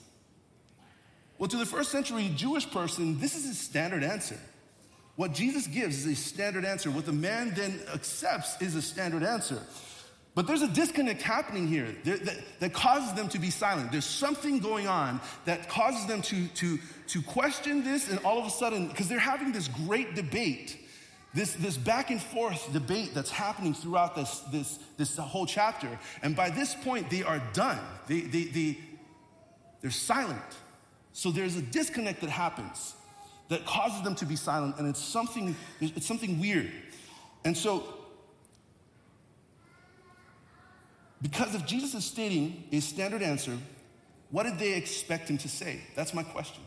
Well, 1.38 1.48
to 1.48 1.56
the 1.56 1.66
first 1.66 1.90
century 1.90 2.30
Jewish 2.34 2.70
person, 2.70 3.20
this 3.20 3.36
is 3.36 3.44
his 3.44 3.58
standard 3.58 4.02
answer. 4.02 4.38
What 5.16 5.32
Jesus 5.32 5.66
gives 5.66 6.04
is 6.04 6.06
a 6.06 6.14
standard 6.14 6.64
answer. 6.64 6.90
What 6.90 7.06
the 7.06 7.12
man 7.12 7.52
then 7.54 7.80
accepts 7.92 8.60
is 8.60 8.74
a 8.74 8.82
standard 8.82 9.22
answer. 9.22 9.60
But 10.34 10.46
there's 10.46 10.60
a 10.60 10.68
disconnect 10.68 11.22
happening 11.22 11.66
here 11.66 11.96
that, 12.04 12.42
that, 12.60 12.74
causes 12.74 13.14
them 13.14 13.26
to 13.30 13.38
be 13.38 13.48
silent. 13.48 13.90
There's 13.90 14.04
something 14.04 14.58
going 14.58 14.86
on 14.86 15.18
that 15.46 15.70
causes 15.70 16.04
them 16.06 16.20
to, 16.22 16.46
to, 16.48 16.78
to 17.08 17.22
question 17.22 17.82
this, 17.82 18.10
and 18.10 18.18
all 18.18 18.38
of 18.38 18.44
a 18.44 18.50
sudden, 18.50 18.88
because 18.88 19.08
they're 19.08 19.18
having 19.18 19.52
this 19.52 19.68
great 19.68 20.14
debate 20.14 20.76
this, 21.36 21.52
this 21.52 21.76
back 21.76 22.10
and 22.10 22.20
forth 22.20 22.72
debate 22.72 23.12
that's 23.12 23.30
happening 23.30 23.74
throughout 23.74 24.16
this, 24.16 24.40
this, 24.50 24.78
this 24.96 25.18
whole 25.18 25.44
chapter. 25.44 25.86
And 26.22 26.34
by 26.34 26.48
this 26.48 26.74
point, 26.74 27.10
they 27.10 27.22
are 27.22 27.42
done. 27.52 27.78
They, 28.06 28.20
they, 28.22 28.44
they, 28.44 28.78
they're 29.82 29.90
silent. 29.90 30.40
So 31.12 31.30
there's 31.30 31.54
a 31.56 31.60
disconnect 31.60 32.22
that 32.22 32.30
happens 32.30 32.94
that 33.48 33.66
causes 33.66 34.02
them 34.02 34.14
to 34.14 34.24
be 34.24 34.34
silent, 34.34 34.76
and 34.78 34.88
it's 34.88 34.98
something, 34.98 35.54
it's 35.78 36.06
something 36.06 36.40
weird. 36.40 36.72
And 37.44 37.54
so, 37.54 37.84
because 41.20 41.54
if 41.54 41.66
Jesus 41.66 41.94
is 41.94 42.04
stating 42.06 42.64
a 42.72 42.80
standard 42.80 43.20
answer, 43.20 43.58
what 44.30 44.44
did 44.44 44.58
they 44.58 44.72
expect 44.72 45.28
him 45.28 45.36
to 45.38 45.50
say? 45.50 45.80
That's 45.94 46.14
my 46.14 46.22
question. 46.22 46.62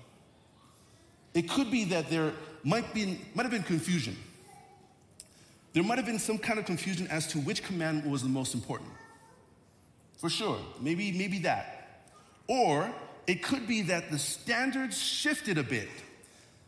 It 1.33 1.49
could 1.49 1.71
be 1.71 1.85
that 1.85 2.11
there 2.11 2.33
might, 2.63 2.93
be, 2.93 3.19
might 3.33 3.43
have 3.43 3.51
been 3.51 3.63
confusion 3.63 4.15
there 5.73 5.83
might 5.83 5.97
have 5.97 6.05
been 6.05 6.19
some 6.19 6.38
kind 6.38 6.59
of 6.59 6.65
confusion 6.65 7.07
as 7.07 7.27
to 7.27 7.39
which 7.39 7.63
commandment 7.63 8.09
was 8.09 8.23
the 8.23 8.29
most 8.29 8.53
important. 8.53 8.89
For 10.17 10.29
sure. 10.29 10.59
Maybe, 10.81 11.11
maybe 11.11 11.39
that. 11.39 12.05
Or 12.47 12.91
it 13.27 13.43
could 13.43 13.67
be 13.67 13.83
that 13.83 14.11
the 14.11 14.17
standards 14.17 14.97
shifted 14.97 15.57
a 15.57 15.63
bit. 15.63 15.88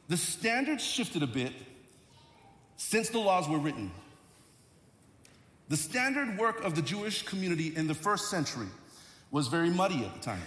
The 0.07 0.17
standards 0.17 0.83
shifted 0.83 1.23
a 1.23 1.27
bit 1.27 1.53
since 2.77 3.09
the 3.09 3.19
laws 3.19 3.49
were 3.49 3.57
written. 3.57 3.91
The 5.69 5.77
standard 5.77 6.37
work 6.37 6.63
of 6.63 6.75
the 6.75 6.81
Jewish 6.81 7.23
community 7.23 7.75
in 7.75 7.87
the 7.87 7.93
first 7.93 8.29
century 8.29 8.67
was 9.31 9.47
very 9.47 9.69
muddy 9.69 10.03
at 10.03 10.13
the 10.13 10.19
time. 10.19 10.41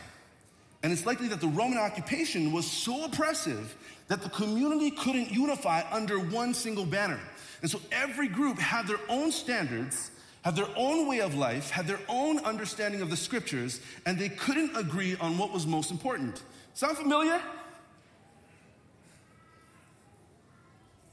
And 0.83 0.93
it's 0.93 1.07
likely 1.07 1.29
that 1.29 1.41
the 1.41 1.49
Roman 1.49 1.79
occupation 1.79 2.53
was 2.53 2.71
so 2.71 3.07
oppressive 3.07 3.75
that 4.09 4.21
the 4.21 4.29
community 4.29 4.91
couldn't 4.91 5.31
unify 5.31 5.83
under 5.91 6.19
one 6.19 6.53
single 6.53 6.85
banner. 6.85 7.19
And 7.65 7.71
so 7.71 7.81
every 7.93 8.29
group 8.29 8.59
had 8.59 8.87
their 8.87 9.01
own 9.09 9.33
standards, 9.33 10.11
had 10.43 10.55
their 10.55 10.69
own 10.77 11.09
way 11.09 11.23
of 11.23 11.35
life, 11.35 11.71
had 11.71 11.87
their 11.87 11.99
own 12.11 12.39
understanding 12.41 13.01
of 13.01 13.09
the 13.09 13.17
scriptures, 13.17 13.81
and 14.05 14.19
they 14.19 14.29
couldn't 14.29 14.77
agree 14.77 15.17
on 15.17 15.39
what 15.39 15.51
was 15.51 15.67
most 15.67 15.91
important. 15.91 16.43
Sound 16.75 16.99
familiar? 16.99 17.41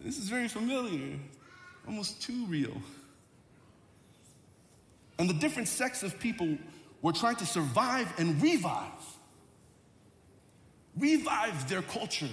This 0.01 0.17
is 0.17 0.27
very 0.27 0.49
familiar, 0.49 1.17
almost 1.87 2.21
too 2.21 2.45
real. 2.47 2.75
And 5.19 5.29
the 5.29 5.35
different 5.35 5.69
sects 5.69 6.03
of 6.03 6.19
people 6.19 6.57
were 7.01 7.13
trying 7.13 7.37
to 7.37 7.45
survive 7.45 8.13
and 8.17 8.41
revive. 8.41 8.91
Revive 10.97 11.69
their 11.69 11.81
culture, 11.81 12.27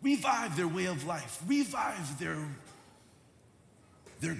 revive 0.00 0.56
their 0.56 0.68
way 0.68 0.86
of 0.86 1.04
life, 1.04 1.42
revive 1.46 2.18
their 2.18 2.38
their 4.20 4.36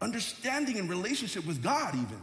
understanding 0.00 0.78
and 0.78 0.88
relationship 0.88 1.46
with 1.46 1.62
God, 1.62 1.94
even. 1.94 2.20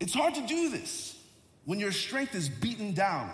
It's 0.00 0.14
hard 0.14 0.34
to 0.34 0.46
do 0.46 0.68
this 0.68 1.18
when 1.64 1.78
your 1.78 1.92
strength 1.92 2.34
is 2.34 2.48
beaten 2.48 2.92
down 2.92 3.30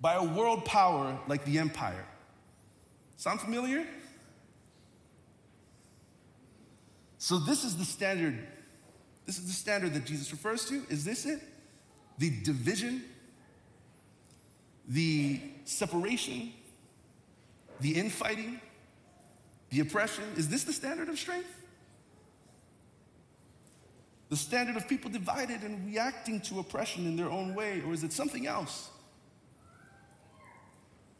by 0.00 0.14
a 0.14 0.22
world 0.22 0.64
power 0.64 1.18
like 1.26 1.44
the 1.44 1.58
empire. 1.58 2.04
Sound 3.16 3.40
familiar? 3.40 3.86
So, 7.18 7.38
this 7.38 7.64
is 7.64 7.76
the 7.76 7.84
standard. 7.86 8.38
This 9.24 9.38
is 9.38 9.46
the 9.46 9.52
standard 9.52 9.94
that 9.94 10.04
Jesus 10.04 10.30
refers 10.30 10.66
to. 10.66 10.82
Is 10.90 11.06
this 11.06 11.24
it? 11.24 11.40
The 12.18 12.30
division, 12.42 13.02
the 14.86 15.40
separation, 15.64 16.52
the 17.80 17.98
infighting, 17.98 18.60
the 19.74 19.80
oppression. 19.80 20.24
Is 20.36 20.48
this 20.48 20.64
the 20.64 20.72
standard 20.72 21.08
of 21.08 21.18
strength? 21.18 21.48
The 24.30 24.36
standard 24.36 24.76
of 24.76 24.88
people 24.88 25.10
divided 25.10 25.62
and 25.62 25.84
reacting 25.86 26.40
to 26.42 26.60
oppression 26.60 27.06
in 27.06 27.16
their 27.16 27.28
own 27.28 27.54
way? 27.54 27.82
Or 27.86 27.92
is 27.92 28.04
it 28.04 28.12
something 28.12 28.46
else? 28.46 28.90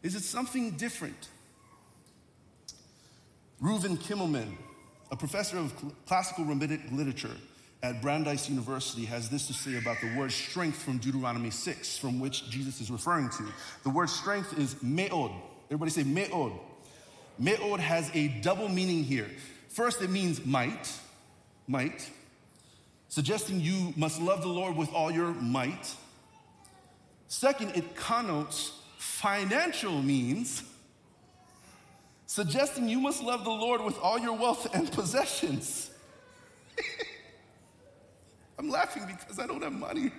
Is 0.02 0.14
it 0.14 0.22
something 0.22 0.72
different? 0.72 1.28
Reuven 3.60 3.96
Kimmelman, 3.98 4.56
a 5.10 5.16
professor 5.16 5.58
of 5.58 5.72
classical 6.06 6.44
rabbinic 6.44 6.80
literature 6.92 7.36
at 7.82 8.00
Brandeis 8.00 8.48
University, 8.48 9.04
has 9.04 9.28
this 9.28 9.46
to 9.48 9.52
say 9.52 9.78
about 9.78 10.00
the 10.00 10.16
word 10.16 10.30
strength 10.30 10.80
from 10.80 10.98
Deuteronomy 10.98 11.50
6, 11.50 11.98
from 11.98 12.20
which 12.20 12.48
Jesus 12.50 12.80
is 12.80 12.90
referring 12.90 13.30
to. 13.30 13.44
The 13.82 13.90
word 13.90 14.10
strength 14.10 14.56
is 14.58 14.80
me'od. 14.82 15.32
Everybody 15.66 15.90
say 15.90 16.04
me'od. 16.04 16.52
Me'od 17.38 17.80
has 17.80 18.10
a 18.14 18.28
double 18.28 18.68
meaning 18.68 19.04
here. 19.04 19.28
First, 19.68 20.02
it 20.02 20.10
means 20.10 20.44
might, 20.44 20.92
might, 21.66 22.08
suggesting 23.08 23.60
you 23.60 23.92
must 23.96 24.20
love 24.20 24.42
the 24.42 24.48
Lord 24.48 24.76
with 24.76 24.92
all 24.92 25.10
your 25.10 25.32
might. 25.34 25.94
Second, 27.26 27.72
it 27.74 27.96
connotes 27.96 28.72
financial 28.98 30.00
means, 30.00 30.62
suggesting 32.26 32.88
you 32.88 33.00
must 33.00 33.22
love 33.22 33.42
the 33.44 33.50
Lord 33.50 33.82
with 33.82 33.98
all 33.98 34.18
your 34.18 34.36
wealth 34.36 34.72
and 34.74 34.90
possessions. 34.92 35.90
I'm 38.58 38.68
laughing 38.68 39.04
because 39.06 39.38
I 39.38 39.46
don't 39.46 39.62
have 39.62 39.72
money. 39.72 40.12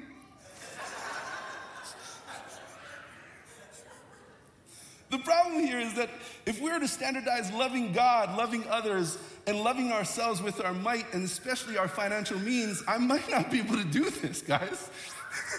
The 5.15 5.23
problem 5.23 5.65
here 5.65 5.79
is 5.79 5.93
that 5.93 6.09
if 6.45 6.59
we 6.59 6.69
were 6.69 6.79
to 6.79 6.89
standardize 6.89 7.49
loving 7.53 7.93
God, 7.93 8.35
loving 8.35 8.65
others, 8.67 9.17
and 9.47 9.61
loving 9.61 9.93
ourselves 9.93 10.41
with 10.41 10.59
our 10.59 10.73
might, 10.73 11.05
and 11.13 11.23
especially 11.23 11.77
our 11.77 11.87
financial 11.87 12.37
means, 12.37 12.83
I 12.85 12.97
might 12.97 13.29
not 13.29 13.49
be 13.49 13.59
able 13.59 13.77
to 13.77 13.85
do 13.85 14.09
this, 14.09 14.41
guys. 14.41 14.89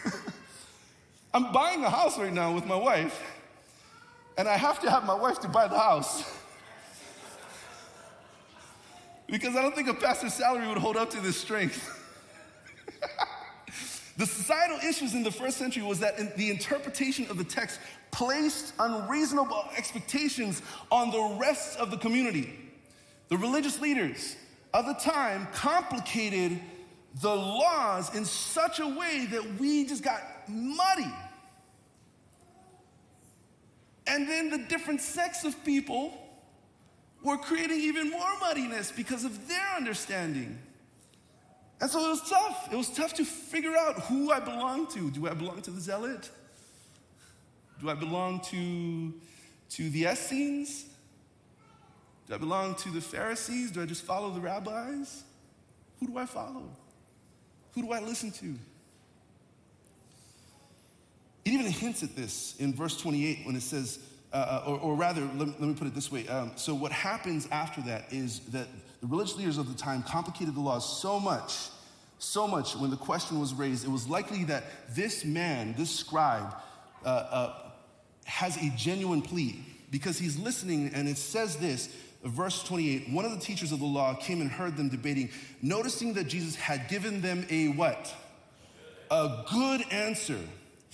I'm 1.32 1.52
buying 1.52 1.82
a 1.84 1.88
house 1.88 2.18
right 2.18 2.34
now 2.34 2.54
with 2.54 2.66
my 2.66 2.76
wife, 2.76 3.18
And 4.36 4.46
I 4.46 4.58
have 4.58 4.78
to 4.80 4.90
have 4.90 5.06
my 5.06 5.14
wife 5.14 5.40
to 5.40 5.48
buy 5.48 5.68
the 5.68 5.78
house. 5.78 6.30
because 9.26 9.56
I 9.56 9.62
don't 9.62 9.74
think 9.74 9.88
a 9.88 9.94
pastor's 9.94 10.34
salary 10.34 10.68
would 10.68 10.76
hold 10.76 10.98
up 10.98 11.08
to 11.12 11.20
this 11.22 11.38
strength. 11.38 11.95
The 14.16 14.26
societal 14.26 14.78
issues 14.78 15.14
in 15.14 15.22
the 15.22 15.30
first 15.30 15.58
century 15.58 15.82
was 15.82 16.00
that 16.00 16.18
in 16.18 16.32
the 16.36 16.50
interpretation 16.50 17.26
of 17.28 17.36
the 17.36 17.44
text 17.44 17.78
placed 18.10 18.72
unreasonable 18.78 19.64
expectations 19.76 20.62
on 20.90 21.10
the 21.10 21.36
rest 21.38 21.78
of 21.78 21.90
the 21.90 21.98
community. 21.98 22.58
The 23.28 23.36
religious 23.36 23.80
leaders 23.80 24.36
of 24.72 24.86
the 24.86 24.94
time 24.94 25.48
complicated 25.52 26.60
the 27.20 27.34
laws 27.34 28.14
in 28.14 28.24
such 28.24 28.78
a 28.80 28.86
way 28.86 29.26
that 29.30 29.58
we 29.58 29.86
just 29.86 30.02
got 30.02 30.22
muddy. 30.48 31.12
And 34.06 34.28
then 34.28 34.50
the 34.50 34.58
different 34.58 35.00
sects 35.00 35.44
of 35.44 35.62
people 35.64 36.12
were 37.22 37.36
creating 37.36 37.80
even 37.80 38.10
more 38.10 38.38
muddiness 38.40 38.92
because 38.92 39.24
of 39.24 39.48
their 39.48 39.74
understanding. 39.76 40.58
And 41.80 41.90
so 41.90 42.06
it 42.06 42.10
was 42.10 42.28
tough. 42.28 42.68
It 42.72 42.76
was 42.76 42.88
tough 42.88 43.14
to 43.14 43.24
figure 43.24 43.76
out 43.76 44.00
who 44.02 44.30
I 44.30 44.40
belong 44.40 44.86
to. 44.88 45.10
Do 45.10 45.28
I 45.28 45.34
belong 45.34 45.60
to 45.62 45.70
the 45.70 45.80
zealot? 45.80 46.30
Do 47.80 47.90
I 47.90 47.94
belong 47.94 48.40
to, 48.50 49.12
to 49.76 49.90
the 49.90 50.04
Essenes? 50.04 50.86
Do 52.26 52.34
I 52.34 52.38
belong 52.38 52.74
to 52.76 52.90
the 52.90 53.00
Pharisees? 53.00 53.70
Do 53.70 53.82
I 53.82 53.86
just 53.86 54.02
follow 54.04 54.30
the 54.30 54.40
rabbis? 54.40 55.22
Who 56.00 56.06
do 56.06 56.18
I 56.18 56.26
follow? 56.26 56.70
Who 57.74 57.82
do 57.82 57.92
I 57.92 58.00
listen 58.00 58.30
to? 58.32 58.54
It 61.44 61.52
even 61.52 61.66
hints 61.66 62.02
at 62.02 62.16
this 62.16 62.56
in 62.58 62.74
verse 62.74 63.00
28 63.00 63.46
when 63.46 63.54
it 63.54 63.62
says, 63.62 64.00
uh, 64.32 64.36
uh, 64.66 64.70
or, 64.70 64.78
or, 64.80 64.94
rather, 64.96 65.20
let, 65.36 65.48
let, 65.48 65.60
me 65.60 65.74
put 65.74 65.86
it 65.86 65.94
this 65.94 66.10
way. 66.10 66.26
Um, 66.26 66.50
so, 66.56 66.74
what 66.74 66.90
happens 66.90 67.46
after 67.52 67.80
that 67.82 68.12
is 68.12 68.40
that 68.48 68.66
the 69.00 69.06
religious 69.06 69.36
leaders 69.36 69.58
of 69.58 69.68
the 69.68 69.78
time 69.78 70.02
complicated 70.02 70.54
the 70.54 70.60
laws 70.60 71.00
so 71.00 71.20
much, 71.20 71.68
so 72.18 72.46
much 72.46 72.76
when 72.76 72.90
the 72.90 72.96
question 72.96 73.38
was 73.38 73.54
raised, 73.54 73.84
it 73.84 73.90
was 73.90 74.08
likely 74.08 74.44
that 74.44 74.64
this 74.94 75.24
man, 75.24 75.74
this 75.76 75.90
scribe, 75.90 76.54
uh, 77.04 77.08
uh 77.08 77.54
has 78.24 78.56
a 78.56 78.70
genuine 78.76 79.22
plea 79.22 79.64
because 79.90 80.18
he's 80.18 80.36
listening 80.36 80.90
and 80.94 81.08
it 81.08 81.16
says 81.16 81.56
this 81.56 81.88
verse 82.24 82.62
28 82.64 83.08
one 83.10 83.24
of 83.24 83.30
the 83.30 83.38
teachers 83.38 83.70
of 83.70 83.78
the 83.78 83.86
law 83.86 84.14
came 84.14 84.40
and 84.40 84.50
heard 84.50 84.76
them 84.76 84.88
debating 84.88 85.30
noticing 85.62 86.12
that 86.12 86.24
jesus 86.24 86.56
had 86.56 86.88
given 86.88 87.20
them 87.20 87.46
a 87.50 87.68
what? 87.68 88.12
A 89.10 89.44
good 89.52 89.82
answer 89.92 90.40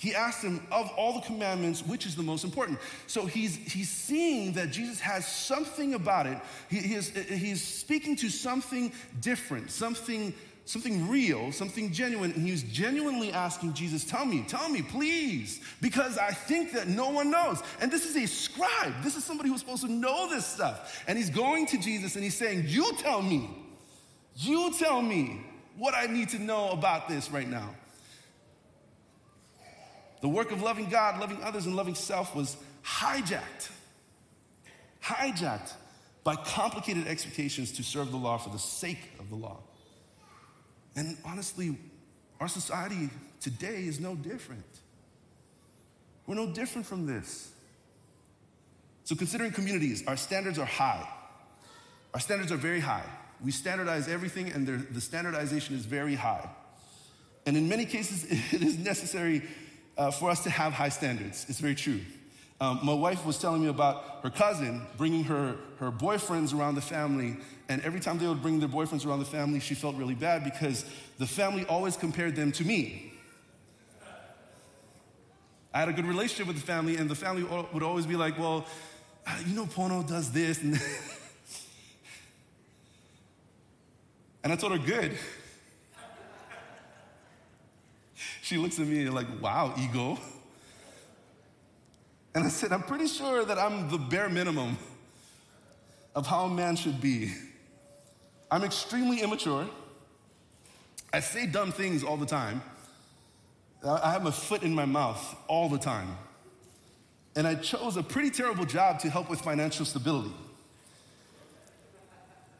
he 0.03 0.13
asked 0.13 0.43
him 0.43 0.59
of 0.69 0.89
all 0.97 1.13
the 1.13 1.21
commandments 1.21 1.81
which 1.81 2.05
is 2.05 2.13
the 2.15 2.23
most 2.23 2.43
important 2.43 2.77
so 3.07 3.25
he's 3.25 3.55
he's 3.55 3.89
seeing 3.89 4.51
that 4.51 4.69
jesus 4.69 4.99
has 4.99 5.25
something 5.25 5.93
about 5.93 6.27
it 6.27 6.37
he, 6.69 6.79
he 6.79 6.95
is, 6.95 7.09
he's 7.09 7.63
speaking 7.63 8.15
to 8.15 8.29
something 8.29 8.91
different 9.21 9.71
something 9.71 10.33
something 10.65 11.09
real, 11.09 11.51
something 11.51 11.91
genuine, 11.91 12.31
and 12.31 12.41
he 12.41 12.51
was 12.51 12.63
genuinely 12.63 13.33
asking 13.33 13.73
Jesus, 13.73 14.05
Tell 14.05 14.25
me, 14.25 14.45
tell 14.47 14.69
me, 14.69 14.81
please, 14.81 15.59
because 15.81 16.17
I 16.17 16.31
think 16.31 16.71
that 16.71 16.87
no 16.87 17.09
one 17.09 17.29
knows. 17.29 17.61
And 17.81 17.91
this 17.91 18.05
is 18.05 18.15
a 18.15 18.25
scribe. 18.25 18.93
This 19.03 19.17
is 19.17 19.25
somebody 19.25 19.49
who's 19.49 19.59
supposed 19.59 19.85
to 19.85 19.91
know 19.91 20.29
this 20.29 20.45
stuff. 20.45 21.03
And 21.05 21.17
he's 21.17 21.29
going 21.29 21.65
to 21.67 21.77
Jesus 21.77 22.15
and 22.15 22.23
he's 22.23 22.37
saying, 22.37 22.63
You 22.67 22.93
tell 22.99 23.21
me, 23.21 23.49
you 24.37 24.71
tell 24.79 25.01
me 25.01 25.41
what 25.77 25.93
I 25.93 26.05
need 26.05 26.29
to 26.29 26.39
know 26.39 26.69
about 26.69 27.09
this 27.09 27.29
right 27.29 27.47
now. 27.47 27.75
The 30.23 30.29
work 30.29 30.53
of 30.53 30.61
loving 30.61 30.87
God, 30.87 31.19
loving 31.19 31.43
others, 31.43 31.65
and 31.65 31.75
loving 31.75 31.95
self 31.95 32.33
was 32.33 32.55
hijacked, 32.85 33.69
hijacked 35.03 35.73
by 36.23 36.37
complicated 36.37 37.07
expectations 37.07 37.73
to 37.73 37.83
serve 37.83 38.09
the 38.09 38.15
law 38.15 38.37
for 38.37 38.49
the 38.49 38.57
sake 38.57 39.11
of 39.19 39.29
the 39.29 39.35
law. 39.35 39.59
And 40.95 41.17
honestly, 41.25 41.77
our 42.39 42.47
society 42.47 43.09
today 43.41 43.83
is 43.83 43.99
no 43.99 44.15
different. 44.15 44.63
We're 46.25 46.35
no 46.35 46.53
different 46.53 46.87
from 46.87 47.05
this. 47.05 47.51
So, 49.03 49.17
considering 49.17 49.51
communities, 49.51 50.07
our 50.07 50.15
standards 50.15 50.57
are 50.57 50.63
high. 50.63 51.05
Our 52.13 52.21
standards 52.21 52.53
are 52.53 52.57
very 52.57 52.79
high. 52.79 53.03
We 53.43 53.51
standardize 53.51 54.07
everything, 54.07 54.53
and 54.53 54.87
the 54.89 55.01
standardization 55.01 55.75
is 55.75 55.83
very 55.83 56.15
high. 56.15 56.49
And 57.45 57.57
in 57.57 57.67
many 57.67 57.85
cases, 57.85 58.23
it 58.53 58.61
is 58.61 58.77
necessary 58.77 59.43
uh, 59.97 60.11
for 60.11 60.29
us 60.29 60.43
to 60.43 60.49
have 60.49 60.73
high 60.73 60.89
standards. 60.89 61.45
It's 61.49 61.59
very 61.59 61.75
true. 61.75 62.01
Um, 62.61 62.79
my 62.83 62.93
wife 62.93 63.25
was 63.25 63.37
telling 63.37 63.61
me 63.61 63.67
about 63.67 64.19
her 64.23 64.29
cousin 64.29 64.81
bringing 64.97 65.23
her, 65.25 65.55
her 65.79 65.91
boyfriends 65.91 66.57
around 66.57 66.75
the 66.75 66.81
family, 66.81 67.37
and 67.67 67.81
every 67.83 67.99
time 67.99 68.17
they 68.17 68.27
would 68.27 68.41
bring 68.41 68.59
their 68.59 68.69
boyfriends 68.69 69.05
around 69.05 69.19
the 69.19 69.25
family, 69.25 69.59
she 69.59 69.75
felt 69.75 69.95
really 69.95 70.15
bad 70.15 70.43
because 70.43 70.85
the 71.17 71.27
family 71.27 71.65
always 71.65 71.97
compared 71.97 72.35
them 72.35 72.51
to 72.53 72.63
me. 72.63 73.11
I 75.73 75.79
had 75.79 75.89
a 75.89 75.93
good 75.93 76.05
relationship 76.05 76.47
with 76.47 76.55
the 76.55 76.65
family, 76.65 76.97
and 76.97 77.09
the 77.09 77.15
family 77.15 77.43
would 77.43 77.83
always 77.83 78.05
be 78.05 78.15
like, 78.15 78.37
Well, 78.37 78.65
uh, 79.25 79.39
you 79.45 79.55
know, 79.55 79.65
Pono 79.65 80.07
does 80.07 80.31
this. 80.31 80.61
And, 80.61 80.73
and 84.43 84.53
I 84.53 84.55
told 84.55 84.73
her, 84.73 84.77
Good. 84.77 85.17
She 88.43 88.57
looks 88.57 88.77
at 88.77 88.87
me 88.87 89.07
like, 89.07 89.27
Wow, 89.41 89.73
ego. 89.79 90.19
And 92.35 92.43
I 92.43 92.49
said, 92.49 92.73
I'm 92.73 92.83
pretty 92.83 93.07
sure 93.07 93.45
that 93.45 93.57
I'm 93.57 93.89
the 93.89 93.97
bare 93.97 94.27
minimum 94.27 94.77
of 96.13 96.27
how 96.27 96.45
a 96.45 96.49
man 96.49 96.75
should 96.75 96.99
be. 96.99 97.33
I'm 98.51 98.65
extremely 98.65 99.21
immature. 99.21 99.65
I 101.13 101.21
say 101.21 101.47
dumb 101.47 101.71
things 101.71 102.03
all 102.03 102.17
the 102.17 102.25
time. 102.25 102.61
I 103.87 104.11
have 104.11 104.23
my 104.23 104.31
foot 104.31 104.63
in 104.63 104.75
my 104.75 104.85
mouth 104.85 105.37
all 105.47 105.69
the 105.69 105.79
time. 105.79 106.17
And 107.37 107.47
I 107.47 107.55
chose 107.55 107.95
a 107.95 108.03
pretty 108.03 108.29
terrible 108.29 108.65
job 108.65 108.99
to 108.99 109.09
help 109.09 109.29
with 109.29 109.39
financial 109.39 109.85
stability. 109.85 110.33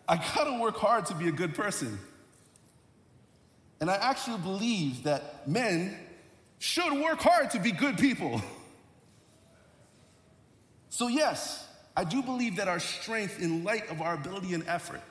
I 0.07 0.15
gotta 0.15 0.61
work 0.61 0.77
hard 0.77 1.07
to 1.07 1.15
be 1.15 1.27
a 1.27 1.31
good 1.31 1.55
person. 1.55 1.99
And 3.79 3.89
I 3.89 3.95
actually 3.95 4.37
believe 4.37 5.03
that 5.03 5.47
men 5.47 5.97
should 6.59 6.93
work 6.93 7.19
hard 7.19 7.51
to 7.51 7.59
be 7.59 7.71
good 7.71 7.97
people. 7.97 8.41
So, 10.89 11.07
yes, 11.07 11.67
I 11.97 12.03
do 12.03 12.21
believe 12.21 12.57
that 12.57 12.67
our 12.67 12.79
strength, 12.79 13.41
in 13.41 13.63
light 13.63 13.89
of 13.89 13.99
our 13.99 14.13
ability 14.13 14.53
and 14.53 14.63
effort, 14.67 15.01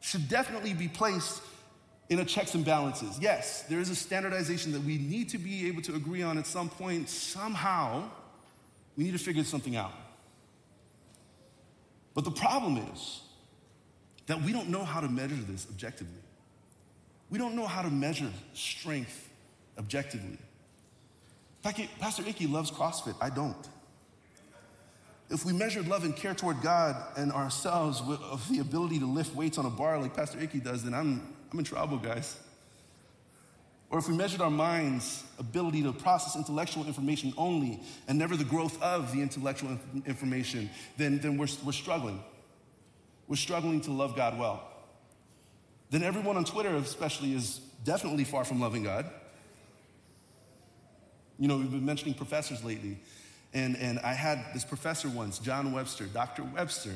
should 0.00 0.26
definitely 0.26 0.72
be 0.72 0.88
placed 0.88 1.42
in 2.08 2.18
a 2.18 2.24
checks 2.24 2.54
and 2.54 2.64
balances. 2.64 3.18
Yes, 3.20 3.62
there 3.64 3.78
is 3.78 3.90
a 3.90 3.94
standardization 3.94 4.72
that 4.72 4.82
we 4.82 4.96
need 4.96 5.28
to 5.28 5.38
be 5.38 5.68
able 5.68 5.82
to 5.82 5.94
agree 5.96 6.22
on 6.22 6.38
at 6.38 6.46
some 6.46 6.70
point. 6.70 7.10
Somehow, 7.10 8.08
we 8.96 9.04
need 9.04 9.12
to 9.12 9.18
figure 9.18 9.44
something 9.44 9.76
out. 9.76 9.92
But 12.14 12.24
the 12.24 12.30
problem 12.30 12.78
is 12.92 13.20
that 14.28 14.42
we 14.42 14.50
don't 14.50 14.70
know 14.70 14.84
how 14.84 15.00
to 15.00 15.08
measure 15.08 15.34
this 15.34 15.66
objectively. 15.70 16.19
We 17.30 17.38
don't 17.38 17.54
know 17.54 17.66
how 17.66 17.82
to 17.82 17.90
measure 17.90 18.30
strength 18.54 19.28
objectively. 19.78 20.38
Pastor 21.62 22.24
Icky 22.26 22.46
loves 22.46 22.70
CrossFit. 22.70 23.14
I 23.20 23.30
don't. 23.30 23.68
If 25.30 25.44
we 25.44 25.52
measured 25.52 25.86
love 25.86 26.02
and 26.02 26.16
care 26.16 26.34
toward 26.34 26.60
God 26.60 26.96
and 27.16 27.30
ourselves 27.30 28.02
with 28.02 28.18
the 28.48 28.58
ability 28.58 28.98
to 28.98 29.06
lift 29.06 29.34
weights 29.36 29.58
on 29.58 29.66
a 29.66 29.70
bar 29.70 29.98
like 30.00 30.14
Pastor 30.14 30.40
Icky 30.40 30.58
does, 30.58 30.82
then 30.82 30.92
I'm, 30.92 31.34
I'm 31.52 31.58
in 31.58 31.64
trouble, 31.64 31.98
guys. 31.98 32.36
Or 33.90 33.98
if 33.98 34.08
we 34.08 34.16
measured 34.16 34.40
our 34.40 34.50
mind's 34.50 35.24
ability 35.38 35.82
to 35.82 35.92
process 35.92 36.36
intellectual 36.36 36.86
information 36.86 37.32
only 37.36 37.80
and 38.08 38.18
never 38.18 38.36
the 38.36 38.44
growth 38.44 38.80
of 38.82 39.12
the 39.12 39.20
intellectual 39.20 39.78
information, 40.06 40.70
then, 40.96 41.18
then 41.18 41.36
we're, 41.36 41.48
we're 41.64 41.72
struggling. 41.72 42.22
We're 43.28 43.36
struggling 43.36 43.80
to 43.82 43.92
love 43.92 44.16
God 44.16 44.38
well. 44.38 44.69
Then 45.90 46.02
everyone 46.02 46.36
on 46.36 46.44
Twitter, 46.44 46.74
especially, 46.76 47.34
is 47.34 47.58
definitely 47.84 48.24
far 48.24 48.44
from 48.44 48.60
loving 48.60 48.84
God. 48.84 49.10
You 51.38 51.48
know, 51.48 51.56
we've 51.56 51.70
been 51.70 51.84
mentioning 51.84 52.14
professors 52.14 52.62
lately. 52.62 52.98
And, 53.52 53.76
and 53.76 53.98
I 54.00 54.12
had 54.12 54.44
this 54.54 54.64
professor 54.64 55.08
once, 55.08 55.38
John 55.38 55.72
Webster, 55.72 56.04
Dr. 56.06 56.44
Webster. 56.44 56.94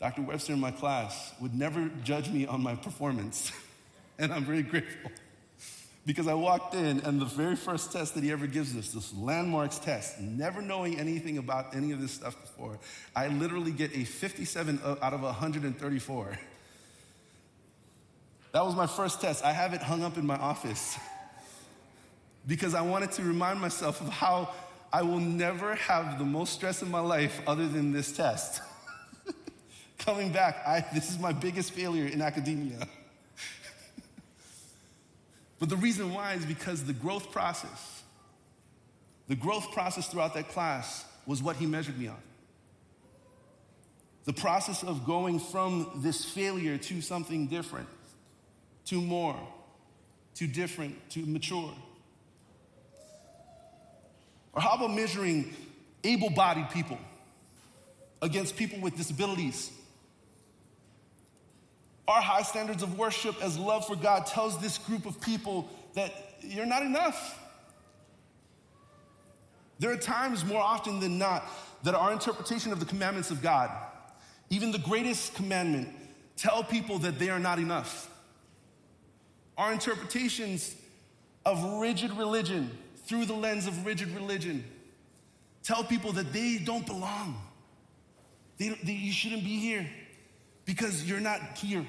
Dr. 0.00 0.22
Webster 0.22 0.54
in 0.54 0.60
my 0.60 0.70
class 0.70 1.32
would 1.40 1.54
never 1.54 1.90
judge 2.02 2.30
me 2.30 2.46
on 2.46 2.62
my 2.62 2.74
performance. 2.74 3.52
and 4.18 4.32
I'm 4.32 4.44
very 4.44 4.62
grateful. 4.62 5.10
Because 6.04 6.26
I 6.26 6.34
walked 6.34 6.74
in, 6.74 7.00
and 7.00 7.20
the 7.20 7.26
very 7.26 7.54
first 7.54 7.92
test 7.92 8.14
that 8.14 8.24
he 8.24 8.32
ever 8.32 8.48
gives 8.48 8.76
us, 8.76 8.90
this 8.90 9.14
landmarks 9.14 9.78
test, 9.78 10.18
never 10.18 10.60
knowing 10.60 10.98
anything 10.98 11.38
about 11.38 11.76
any 11.76 11.92
of 11.92 12.00
this 12.00 12.10
stuff 12.10 12.40
before, 12.40 12.80
I 13.14 13.28
literally 13.28 13.70
get 13.70 13.96
a 13.96 14.02
57 14.02 14.80
out 14.84 15.12
of 15.12 15.22
134. 15.22 16.38
That 18.52 18.64
was 18.66 18.76
my 18.76 18.86
first 18.86 19.20
test. 19.20 19.44
I 19.44 19.52
have 19.52 19.72
it 19.72 19.82
hung 19.82 20.02
up 20.02 20.18
in 20.18 20.26
my 20.26 20.36
office 20.36 20.98
because 22.46 22.74
I 22.74 22.82
wanted 22.82 23.12
to 23.12 23.22
remind 23.22 23.60
myself 23.60 24.00
of 24.00 24.08
how 24.10 24.52
I 24.92 25.02
will 25.02 25.20
never 25.20 25.74
have 25.76 26.18
the 26.18 26.24
most 26.24 26.52
stress 26.52 26.82
in 26.82 26.90
my 26.90 27.00
life 27.00 27.40
other 27.46 27.66
than 27.66 27.92
this 27.92 28.12
test. 28.12 28.60
Coming 29.98 30.32
back, 30.32 30.62
I, 30.66 30.84
this 30.92 31.10
is 31.10 31.18
my 31.18 31.32
biggest 31.32 31.72
failure 31.72 32.06
in 32.06 32.20
academia. 32.20 32.86
but 35.58 35.70
the 35.70 35.76
reason 35.76 36.12
why 36.12 36.34
is 36.34 36.44
because 36.44 36.84
the 36.84 36.92
growth 36.92 37.32
process, 37.32 38.02
the 39.28 39.36
growth 39.36 39.72
process 39.72 40.08
throughout 40.08 40.34
that 40.34 40.50
class 40.50 41.06
was 41.26 41.42
what 41.42 41.56
he 41.56 41.64
measured 41.64 41.98
me 41.98 42.08
on. 42.08 42.20
The 44.24 44.34
process 44.34 44.84
of 44.84 45.06
going 45.06 45.40
from 45.40 45.90
this 45.96 46.24
failure 46.24 46.76
to 46.76 47.00
something 47.00 47.46
different, 47.46 47.88
to 48.86 49.00
more, 49.00 49.36
to 50.34 50.46
different, 50.46 51.10
to 51.10 51.24
mature. 51.24 51.72
Or 54.52 54.60
how 54.60 54.74
about 54.74 54.94
measuring 54.94 55.54
able 56.04 56.30
bodied 56.30 56.70
people 56.70 56.98
against 58.20 58.56
people 58.56 58.80
with 58.80 58.96
disabilities? 58.96 59.70
Our 62.08 62.20
high 62.20 62.42
standards 62.42 62.82
of 62.82 62.98
worship 62.98 63.42
as 63.42 63.56
love 63.56 63.86
for 63.86 63.96
God 63.96 64.26
tells 64.26 64.58
this 64.58 64.76
group 64.78 65.06
of 65.06 65.20
people 65.20 65.70
that 65.94 66.12
you're 66.40 66.66
not 66.66 66.82
enough. 66.82 67.38
There 69.78 69.90
are 69.90 69.96
times 69.96 70.44
more 70.44 70.60
often 70.60 71.00
than 71.00 71.18
not 71.18 71.44
that 71.84 71.94
our 71.94 72.12
interpretation 72.12 72.72
of 72.72 72.80
the 72.80 72.86
commandments 72.86 73.30
of 73.30 73.42
God, 73.42 73.70
even 74.50 74.70
the 74.70 74.78
greatest 74.78 75.34
commandment, 75.34 75.88
tell 76.36 76.62
people 76.62 76.98
that 77.00 77.18
they 77.18 77.30
are 77.30 77.38
not 77.38 77.58
enough. 77.58 78.08
Our 79.56 79.72
interpretations 79.72 80.74
of 81.44 81.80
rigid 81.80 82.12
religion 82.12 82.70
through 83.06 83.26
the 83.26 83.34
lens 83.34 83.66
of 83.66 83.84
rigid 83.84 84.14
religion. 84.14 84.64
Tell 85.62 85.84
people 85.84 86.12
that 86.12 86.32
they 86.32 86.58
don't 86.58 86.86
belong. 86.86 87.40
They, 88.58 88.70
they, 88.82 88.92
you 88.92 89.12
shouldn't 89.12 89.44
be 89.44 89.58
here 89.58 89.86
because 90.64 91.08
you're 91.08 91.20
not 91.20 91.58
here. 91.58 91.84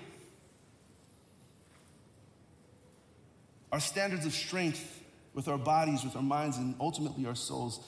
Our 3.72 3.80
standards 3.80 4.26
of 4.26 4.34
strength 4.34 5.02
with 5.34 5.48
our 5.48 5.58
bodies, 5.58 6.04
with 6.04 6.16
our 6.16 6.22
minds, 6.22 6.58
and 6.58 6.76
ultimately 6.80 7.26
our 7.26 7.36
souls 7.36 7.80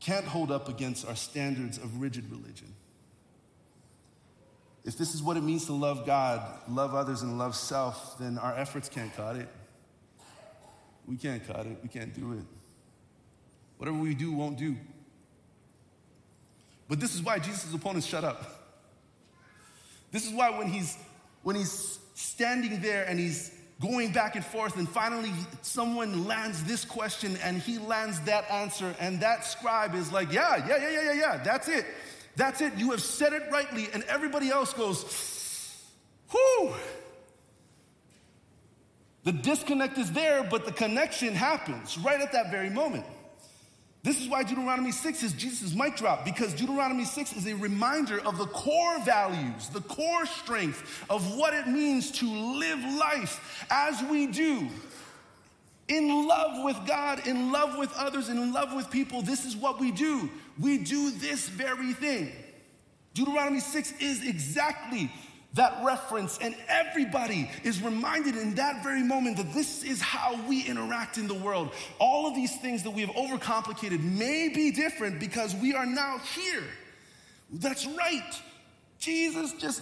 can't 0.00 0.24
hold 0.24 0.50
up 0.50 0.68
against 0.68 1.06
our 1.06 1.16
standards 1.16 1.78
of 1.78 2.00
rigid 2.00 2.30
religion. 2.30 2.72
If 4.84 4.96
this 4.96 5.14
is 5.14 5.22
what 5.22 5.36
it 5.36 5.42
means 5.42 5.66
to 5.66 5.72
love 5.72 6.06
God, 6.06 6.42
love 6.68 6.94
others, 6.94 7.22
and 7.22 7.38
love 7.38 7.54
self, 7.54 8.18
then 8.18 8.38
our 8.38 8.56
efforts 8.56 8.88
can't 8.88 9.14
cut 9.14 9.36
it. 9.36 9.48
We 11.06 11.16
can't 11.16 11.46
cut 11.46 11.66
it. 11.66 11.78
We 11.82 11.88
can't 11.88 12.14
do 12.14 12.32
it. 12.34 12.44
Whatever 13.78 13.98
we 13.98 14.14
do 14.14 14.32
won't 14.32 14.58
do. 14.58 14.76
But 16.88 17.00
this 17.00 17.14
is 17.14 17.22
why 17.22 17.38
Jesus' 17.38 17.72
opponents 17.72 18.06
shut 18.06 18.24
up. 18.24 18.58
This 20.10 20.26
is 20.26 20.32
why 20.32 20.50
when 20.50 20.68
he's 20.68 20.96
when 21.42 21.54
he's 21.54 21.98
standing 22.14 22.80
there 22.80 23.04
and 23.04 23.18
he's 23.18 23.52
going 23.80 24.12
back 24.12 24.34
and 24.34 24.44
forth 24.44 24.76
and 24.76 24.88
finally 24.88 25.32
someone 25.62 26.26
lands 26.26 26.64
this 26.64 26.84
question 26.84 27.38
and 27.44 27.62
he 27.62 27.78
lands 27.78 28.20
that 28.22 28.50
answer 28.50 28.94
and 28.98 29.20
that 29.20 29.44
scribe 29.44 29.94
is 29.94 30.10
like, 30.10 30.32
"Yeah, 30.32 30.66
yeah, 30.66 30.78
yeah, 30.78 30.90
yeah, 30.90 31.02
yeah, 31.02 31.12
yeah. 31.12 31.36
That's 31.44 31.68
it. 31.68 31.86
That's 32.38 32.62
it. 32.62 32.72
You 32.76 32.92
have 32.92 33.02
said 33.02 33.34
it 33.34 33.42
rightly." 33.50 33.90
And 33.92 34.02
everybody 34.04 34.48
else 34.48 34.72
goes, 34.72 35.04
"Whoo!" 36.32 36.74
The 39.24 39.32
disconnect 39.32 39.98
is 39.98 40.12
there, 40.12 40.42
but 40.42 40.64
the 40.64 40.72
connection 40.72 41.34
happens 41.34 41.98
right 41.98 42.20
at 42.20 42.32
that 42.32 42.50
very 42.50 42.70
moment. 42.70 43.04
This 44.04 44.20
is 44.20 44.28
why 44.28 44.44
Deuteronomy 44.44 44.92
6 44.92 45.22
is 45.22 45.32
Jesus' 45.32 45.74
mic 45.74 45.96
drop, 45.96 46.24
because 46.24 46.54
Deuteronomy 46.54 47.04
6 47.04 47.32
is 47.32 47.46
a 47.46 47.54
reminder 47.54 48.20
of 48.24 48.38
the 48.38 48.46
core 48.46 49.00
values, 49.00 49.68
the 49.70 49.82
core 49.82 50.24
strength 50.24 51.04
of 51.10 51.36
what 51.36 51.52
it 51.52 51.66
means 51.66 52.12
to 52.12 52.26
live 52.26 52.78
life 52.94 53.66
as 53.70 54.00
we 54.04 54.28
do. 54.28 54.70
In 55.88 56.28
love 56.28 56.64
with 56.64 56.78
God, 56.86 57.26
in 57.26 57.50
love 57.50 57.78
with 57.78 57.92
others, 57.96 58.28
in 58.28 58.52
love 58.52 58.74
with 58.74 58.90
people, 58.90 59.22
this 59.22 59.44
is 59.44 59.56
what 59.56 59.80
we 59.80 59.90
do. 59.90 60.28
We 60.60 60.78
do 60.78 61.10
this 61.10 61.48
very 61.48 61.94
thing. 61.94 62.32
Deuteronomy 63.14 63.60
6 63.60 63.94
is 64.00 64.26
exactly 64.26 65.10
that 65.54 65.82
reference, 65.82 66.38
and 66.38 66.54
everybody 66.68 67.50
is 67.64 67.82
reminded 67.82 68.36
in 68.36 68.54
that 68.56 68.82
very 68.82 69.02
moment 69.02 69.38
that 69.38 69.52
this 69.54 69.82
is 69.82 70.00
how 70.00 70.38
we 70.46 70.62
interact 70.62 71.16
in 71.16 71.26
the 71.26 71.34
world. 71.34 71.72
All 71.98 72.28
of 72.28 72.34
these 72.34 72.54
things 72.58 72.82
that 72.82 72.90
we 72.90 73.00
have 73.00 73.10
overcomplicated 73.16 74.02
may 74.02 74.48
be 74.50 74.70
different 74.70 75.18
because 75.18 75.56
we 75.56 75.74
are 75.74 75.86
now 75.86 76.18
here. 76.34 76.64
That's 77.50 77.86
right. 77.86 78.42
Jesus 78.98 79.54
just 79.54 79.80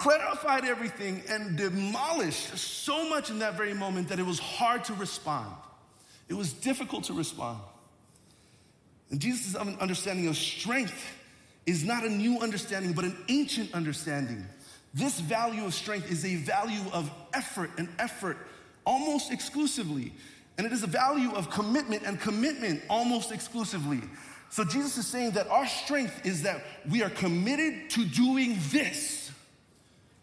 clarified 0.00 0.64
everything 0.64 1.22
and 1.28 1.58
demolished 1.58 2.56
so 2.56 3.06
much 3.10 3.28
in 3.28 3.40
that 3.40 3.54
very 3.54 3.74
moment 3.74 4.08
that 4.08 4.18
it 4.18 4.24
was 4.24 4.38
hard 4.38 4.82
to 4.82 4.94
respond. 4.94 5.54
It 6.26 6.32
was 6.32 6.54
difficult 6.54 7.04
to 7.04 7.12
respond. 7.12 7.58
And 9.10 9.20
Jesus' 9.20 9.54
understanding 9.54 10.26
of 10.26 10.38
strength 10.38 11.04
is 11.66 11.84
not 11.84 12.02
a 12.02 12.08
new 12.08 12.38
understanding, 12.40 12.94
but 12.94 13.04
an 13.04 13.14
ancient 13.28 13.74
understanding. 13.74 14.46
This 14.94 15.20
value 15.20 15.66
of 15.66 15.74
strength 15.74 16.10
is 16.10 16.24
a 16.24 16.36
value 16.36 16.80
of 16.94 17.10
effort 17.34 17.70
and 17.76 17.86
effort 17.98 18.38
almost 18.86 19.30
exclusively. 19.30 20.14
And 20.56 20.66
it 20.66 20.72
is 20.72 20.82
a 20.82 20.86
value 20.86 21.32
of 21.32 21.50
commitment 21.50 22.04
and 22.06 22.18
commitment 22.18 22.82
almost 22.88 23.32
exclusively. 23.32 24.00
So 24.48 24.64
Jesus 24.64 24.96
is 24.96 25.06
saying 25.06 25.32
that 25.32 25.46
our 25.48 25.66
strength 25.66 26.24
is 26.24 26.44
that 26.44 26.64
we 26.88 27.02
are 27.02 27.10
committed 27.10 27.90
to 27.90 28.06
doing 28.06 28.56
this 28.70 29.19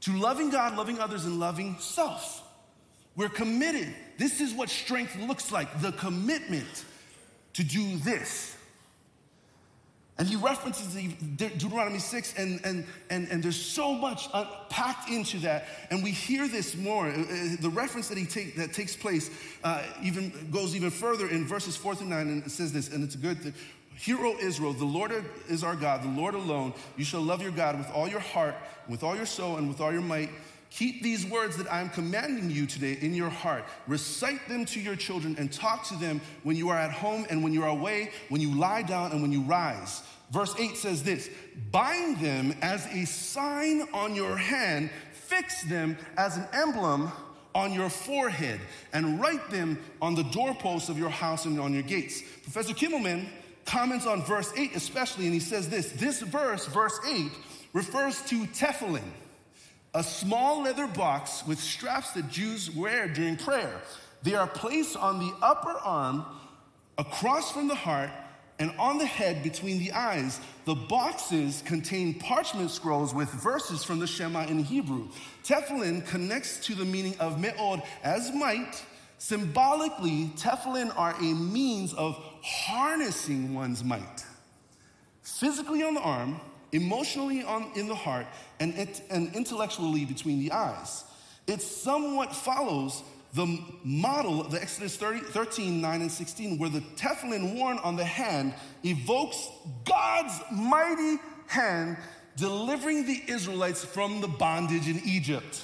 to 0.07 0.17
loving 0.17 0.49
God, 0.49 0.77
loving 0.77 0.99
others, 0.99 1.25
and 1.25 1.37
loving 1.37 1.75
self. 1.79 2.41
We're 3.17 3.27
committed. 3.27 3.93
This 4.17 4.39
is 4.39 4.53
what 4.53 4.69
strength 4.69 5.17
looks 5.17 5.51
like 5.51 5.81
the 5.81 5.91
commitment 5.91 6.85
to 7.53 7.63
do 7.63 7.97
this. 7.97 8.55
And 10.17 10.27
he 10.27 10.37
references 10.37 10.95
Deuteronomy 11.35 11.99
6, 11.99 12.35
and, 12.37 12.61
and, 12.63 12.85
and, 13.09 13.27
and 13.27 13.43
there's 13.43 13.61
so 13.61 13.93
much 13.93 14.29
packed 14.69 15.09
into 15.09 15.39
that. 15.39 15.65
And 15.91 16.01
we 16.01 16.11
hear 16.11 16.47
this 16.47 16.75
more. 16.75 17.07
Uh, 17.07 17.19
uh, 17.19 17.25
the 17.59 17.69
reference 17.71 18.07
that, 18.07 18.17
he 18.17 18.25
take, 18.25 18.55
that 18.55 18.73
takes 18.73 18.95
place 18.95 19.29
uh, 19.63 19.83
even 20.01 20.49
goes 20.51 20.73
even 20.75 20.89
further 20.89 21.27
in 21.27 21.45
verses 21.45 21.75
4 21.75 21.95
through 21.95 22.07
9, 22.07 22.19
and 22.19 22.45
it 22.45 22.49
says 22.49 22.71
this, 22.71 22.89
and 22.93 23.03
it's 23.03 23.15
good 23.17 23.39
thing. 23.41 23.53
Hear, 23.97 24.17
O 24.25 24.37
Israel, 24.37 24.73
the 24.73 24.85
Lord 24.85 25.11
is 25.49 25.63
our 25.63 25.75
God, 25.75 26.03
the 26.03 26.21
Lord 26.21 26.35
alone. 26.35 26.73
You 26.97 27.03
shall 27.03 27.21
love 27.21 27.41
your 27.41 27.51
God 27.51 27.77
with 27.77 27.89
all 27.91 28.07
your 28.07 28.19
heart, 28.19 28.55
with 28.87 29.03
all 29.03 29.15
your 29.15 29.25
soul, 29.25 29.57
and 29.57 29.67
with 29.67 29.81
all 29.81 29.91
your 29.91 30.01
might. 30.01 30.29
Keep 30.69 31.01
these 31.01 31.25
words 31.25 31.57
that 31.57 31.71
I 31.71 31.81
am 31.81 31.89
commanding 31.89 32.51
you 32.51 32.67
today 32.67 32.97
in 33.01 33.15
your 33.15 33.29
heart. 33.29 33.63
Recite 33.87 34.47
them 34.47 34.65
to 34.65 34.79
your 34.79 34.95
children 34.95 35.35
and 35.39 35.51
talk 35.51 35.87
to 35.87 35.95
them 35.95 36.21
when 36.43 36.55
you 36.55 36.69
are 36.69 36.77
at 36.77 36.91
home 36.91 37.25
and 37.29 37.43
when 37.43 37.53
you 37.53 37.63
are 37.63 37.69
away, 37.69 38.11
when 38.29 38.41
you 38.41 38.53
lie 38.53 38.83
down 38.83 39.11
and 39.11 39.21
when 39.21 39.31
you 39.31 39.41
rise. 39.41 40.03
Verse 40.29 40.53
8 40.59 40.75
says 40.75 41.03
this 41.03 41.29
Bind 41.71 42.19
them 42.19 42.53
as 42.61 42.85
a 42.87 43.05
sign 43.05 43.87
on 43.93 44.13
your 44.13 44.35
hand, 44.35 44.91
fix 45.13 45.63
them 45.63 45.97
as 46.17 46.37
an 46.37 46.47
emblem 46.53 47.11
on 47.55 47.73
your 47.73 47.89
forehead, 47.89 48.59
and 48.93 49.19
write 49.19 49.49
them 49.49 49.79
on 50.01 50.13
the 50.13 50.23
doorposts 50.23 50.89
of 50.89 50.99
your 50.99 51.09
house 51.09 51.45
and 51.45 51.59
on 51.59 51.73
your 51.73 51.81
gates. 51.81 52.21
Professor 52.43 52.73
Kimmelman 52.73 53.25
comments 53.67 54.07
on 54.07 54.23
verse 54.23 54.51
8 54.55 54.75
especially, 54.75 55.25
and 55.25 55.33
he 55.33 55.39
says 55.39 55.69
this 55.69 55.91
this 55.91 56.21
verse, 56.21 56.65
verse 56.65 56.99
8, 57.07 57.31
refers 57.73 58.21
to 58.23 58.45
tefillin 58.47 59.03
a 59.93 60.03
small 60.03 60.61
leather 60.61 60.87
box 60.87 61.43
with 61.47 61.59
straps 61.59 62.11
that 62.11 62.29
Jews 62.29 62.69
wear 62.71 63.07
during 63.07 63.35
prayer. 63.37 63.81
They 64.23 64.35
are 64.35 64.47
placed 64.47 64.97
on 64.97 65.19
the 65.19 65.33
upper 65.41 65.71
arm, 65.71 66.25
across 66.97 67.51
from 67.51 67.67
the 67.67 67.75
heart, 67.75 68.09
and 68.59 68.71
on 68.79 68.97
the 68.97 69.05
head 69.05 69.43
between 69.43 69.79
the 69.79 69.91
eyes. 69.91 70.39
The 70.65 70.75
boxes 70.75 71.63
contain 71.65 72.15
parchment 72.15 72.71
scrolls 72.71 73.13
with 73.13 73.29
verses 73.29 73.83
from 73.83 73.99
the 73.99 74.07
Shema 74.07 74.45
in 74.45 74.63
Hebrew. 74.63 75.09
Tefillin 75.43 76.05
connects 76.05 76.59
to 76.65 76.75
the 76.75 76.85
meaning 76.85 77.15
of 77.19 77.39
me'od 77.39 77.83
as 78.03 78.31
might. 78.33 78.83
Symbolically, 79.17 80.31
tefillin 80.37 80.95
are 80.97 81.15
a 81.15 81.33
means 81.33 81.93
of 81.93 82.15
harnessing 82.43 83.53
one's 83.53 83.83
might. 83.83 84.23
Physically 85.23 85.83
on 85.83 85.95
the 85.95 86.01
arm, 86.01 86.39
emotionally 86.71 87.43
on, 87.43 87.71
in 87.75 87.87
the 87.87 87.95
heart, 87.95 88.27
and, 88.59 88.73
it, 88.75 89.01
and 89.09 89.35
intellectually 89.35 90.05
between 90.05 90.39
the 90.39 90.51
eyes. 90.51 91.03
It 91.47 91.61
somewhat 91.61 92.35
follows 92.35 93.01
the 93.33 93.59
model 93.83 94.41
of 94.41 94.51
the 94.51 94.61
Exodus 94.61 94.95
30, 94.97 95.19
13, 95.19 95.81
9, 95.81 96.01
and 96.01 96.11
16, 96.11 96.57
where 96.57 96.69
the 96.69 96.81
tefillin 96.95 97.55
worn 97.55 97.77
on 97.79 97.95
the 97.95 98.05
hand 98.05 98.53
evokes 98.83 99.47
God's 99.85 100.39
mighty 100.51 101.17
hand 101.47 101.97
delivering 102.35 103.05
the 103.05 103.21
Israelites 103.27 103.83
from 103.83 104.21
the 104.21 104.27
bondage 104.27 104.87
in 104.87 105.01
Egypt. 105.05 105.63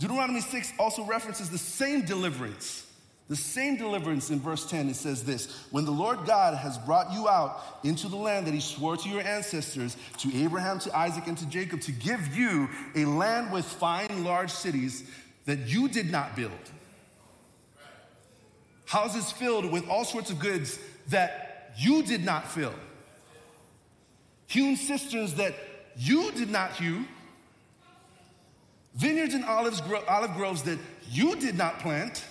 Deuteronomy 0.00 0.40
6 0.40 0.72
also 0.78 1.04
references 1.04 1.50
the 1.50 1.58
same 1.58 2.06
deliverance. 2.06 2.86
The 3.28 3.36
same 3.36 3.76
deliverance 3.76 4.30
in 4.30 4.40
verse 4.40 4.68
10, 4.68 4.88
it 4.88 4.96
says 4.96 5.22
this 5.22 5.66
When 5.70 5.84
the 5.84 5.92
Lord 5.92 6.24
God 6.26 6.56
has 6.56 6.78
brought 6.78 7.12
you 7.12 7.28
out 7.28 7.62
into 7.84 8.08
the 8.08 8.16
land 8.16 8.46
that 8.46 8.54
he 8.54 8.60
swore 8.60 8.96
to 8.96 9.08
your 9.08 9.20
ancestors, 9.20 9.96
to 10.18 10.34
Abraham, 10.34 10.78
to 10.80 10.98
Isaac, 10.98 11.26
and 11.26 11.38
to 11.38 11.46
Jacob, 11.46 11.82
to 11.82 11.92
give 11.92 12.34
you 12.34 12.68
a 12.96 13.04
land 13.04 13.52
with 13.52 13.66
fine, 13.66 14.24
large 14.24 14.50
cities 14.50 15.04
that 15.44 15.68
you 15.68 15.86
did 15.86 16.10
not 16.10 16.34
build, 16.34 16.50
houses 18.86 19.30
filled 19.30 19.70
with 19.70 19.86
all 19.88 20.04
sorts 20.04 20.30
of 20.30 20.38
goods 20.40 20.78
that 21.10 21.74
you 21.76 22.02
did 22.02 22.24
not 22.24 22.48
fill, 22.48 22.74
hewn 24.46 24.76
cisterns 24.76 25.34
that 25.34 25.54
you 25.96 26.32
did 26.32 26.50
not 26.50 26.72
hew, 26.72 27.04
vineyards 28.94 29.34
and 29.34 29.44
olives, 29.44 29.82
olive 30.08 30.34
groves 30.34 30.62
that 30.62 30.78
you 31.08 31.36
did 31.36 31.56
not 31.56 31.80
plant 31.80 32.24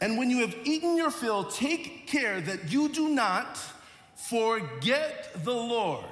and 0.00 0.18
when 0.18 0.30
you 0.30 0.46
have 0.46 0.54
eaten 0.64 0.96
your 0.96 1.10
fill, 1.10 1.44
take 1.44 2.06
care 2.06 2.40
that 2.40 2.70
you 2.70 2.88
do 2.88 3.08
not 3.08 3.58
forget 4.14 5.30
the 5.44 5.54
Lord 5.54 6.04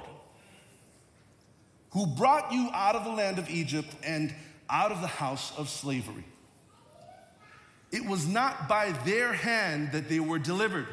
who 1.91 2.07
brought 2.07 2.51
you 2.51 2.69
out 2.73 2.95
of 2.95 3.03
the 3.03 3.11
land 3.11 3.39
of 3.39 3.49
Egypt 3.49 3.87
and 4.03 4.33
out 4.69 4.91
of 4.91 5.01
the 5.01 5.07
house 5.07 5.57
of 5.57 5.69
slavery. 5.69 6.25
It 7.91 8.05
was 8.05 8.27
not 8.27 8.67
by 8.67 8.91
their 9.05 9.31
hand 9.31 9.91
that 9.91 10.09
they 10.09 10.19
were 10.19 10.39
delivered. 10.39 10.87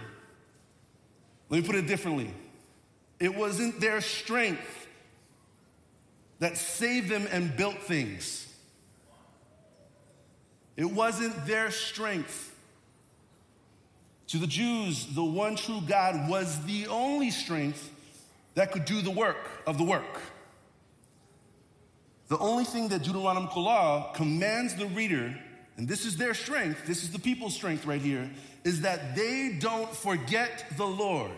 Let 1.48 1.62
me 1.62 1.66
put 1.66 1.76
it 1.76 1.86
differently 1.86 2.32
it 3.18 3.34
wasn't 3.34 3.80
their 3.80 4.00
strength 4.00 4.81
that 6.42 6.58
saved 6.58 7.08
them 7.08 7.28
and 7.30 7.56
built 7.56 7.78
things, 7.78 8.52
it 10.76 10.90
wasn't 10.90 11.46
their 11.46 11.70
strength 11.70 12.52
to 14.26 14.38
the 14.38 14.48
Jews, 14.48 15.06
the 15.14 15.22
one 15.22 15.54
true 15.54 15.80
God 15.86 16.28
was 16.28 16.64
the 16.64 16.88
only 16.88 17.30
strength 17.30 17.90
that 18.54 18.72
could 18.72 18.86
do 18.86 19.00
the 19.02 19.10
work 19.10 19.62
of 19.68 19.78
the 19.78 19.84
work. 19.84 20.20
The 22.26 22.38
only 22.38 22.64
thing 22.64 22.88
that 22.88 23.04
Deuteronomical 23.04 23.62
law 23.62 24.12
commands 24.12 24.74
the 24.74 24.86
reader, 24.86 25.38
and 25.76 25.86
this 25.86 26.04
is 26.04 26.16
their 26.16 26.34
strength, 26.34 26.86
this 26.86 27.04
is 27.04 27.12
the 27.12 27.20
people's 27.20 27.54
strength 27.54 27.86
right 27.86 28.00
here, 28.00 28.28
is 28.64 28.80
that 28.80 29.14
they 29.14 29.56
don't 29.60 29.94
forget 29.94 30.64
the 30.76 30.86
Lord. 30.86 31.30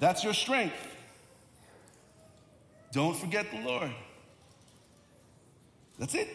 That's 0.00 0.24
your 0.24 0.34
strength. 0.34 0.95
Don't 2.92 3.16
forget 3.16 3.50
the 3.50 3.60
Lord. 3.60 3.90
That's 5.98 6.14
it. 6.14 6.28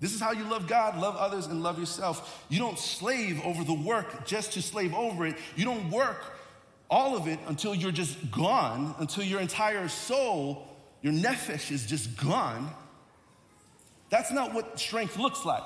This 0.00 0.14
is 0.14 0.20
how 0.20 0.32
you 0.32 0.44
love 0.44 0.68
God, 0.68 0.98
love 0.98 1.16
others, 1.16 1.46
and 1.46 1.62
love 1.62 1.78
yourself. 1.78 2.44
You 2.48 2.60
don't 2.60 2.78
slave 2.78 3.40
over 3.44 3.64
the 3.64 3.74
work 3.74 4.26
just 4.26 4.52
to 4.52 4.62
slave 4.62 4.94
over 4.94 5.26
it. 5.26 5.36
You 5.56 5.64
don't 5.64 5.90
work 5.90 6.38
all 6.88 7.16
of 7.16 7.26
it 7.26 7.38
until 7.48 7.74
you're 7.74 7.90
just 7.92 8.30
gone, 8.30 8.94
until 8.98 9.24
your 9.24 9.40
entire 9.40 9.88
soul, 9.88 10.68
your 11.02 11.12
nephesh, 11.12 11.72
is 11.72 11.84
just 11.84 12.16
gone. 12.16 12.70
That's 14.08 14.30
not 14.30 14.54
what 14.54 14.78
strength 14.78 15.18
looks 15.18 15.44
like. 15.44 15.62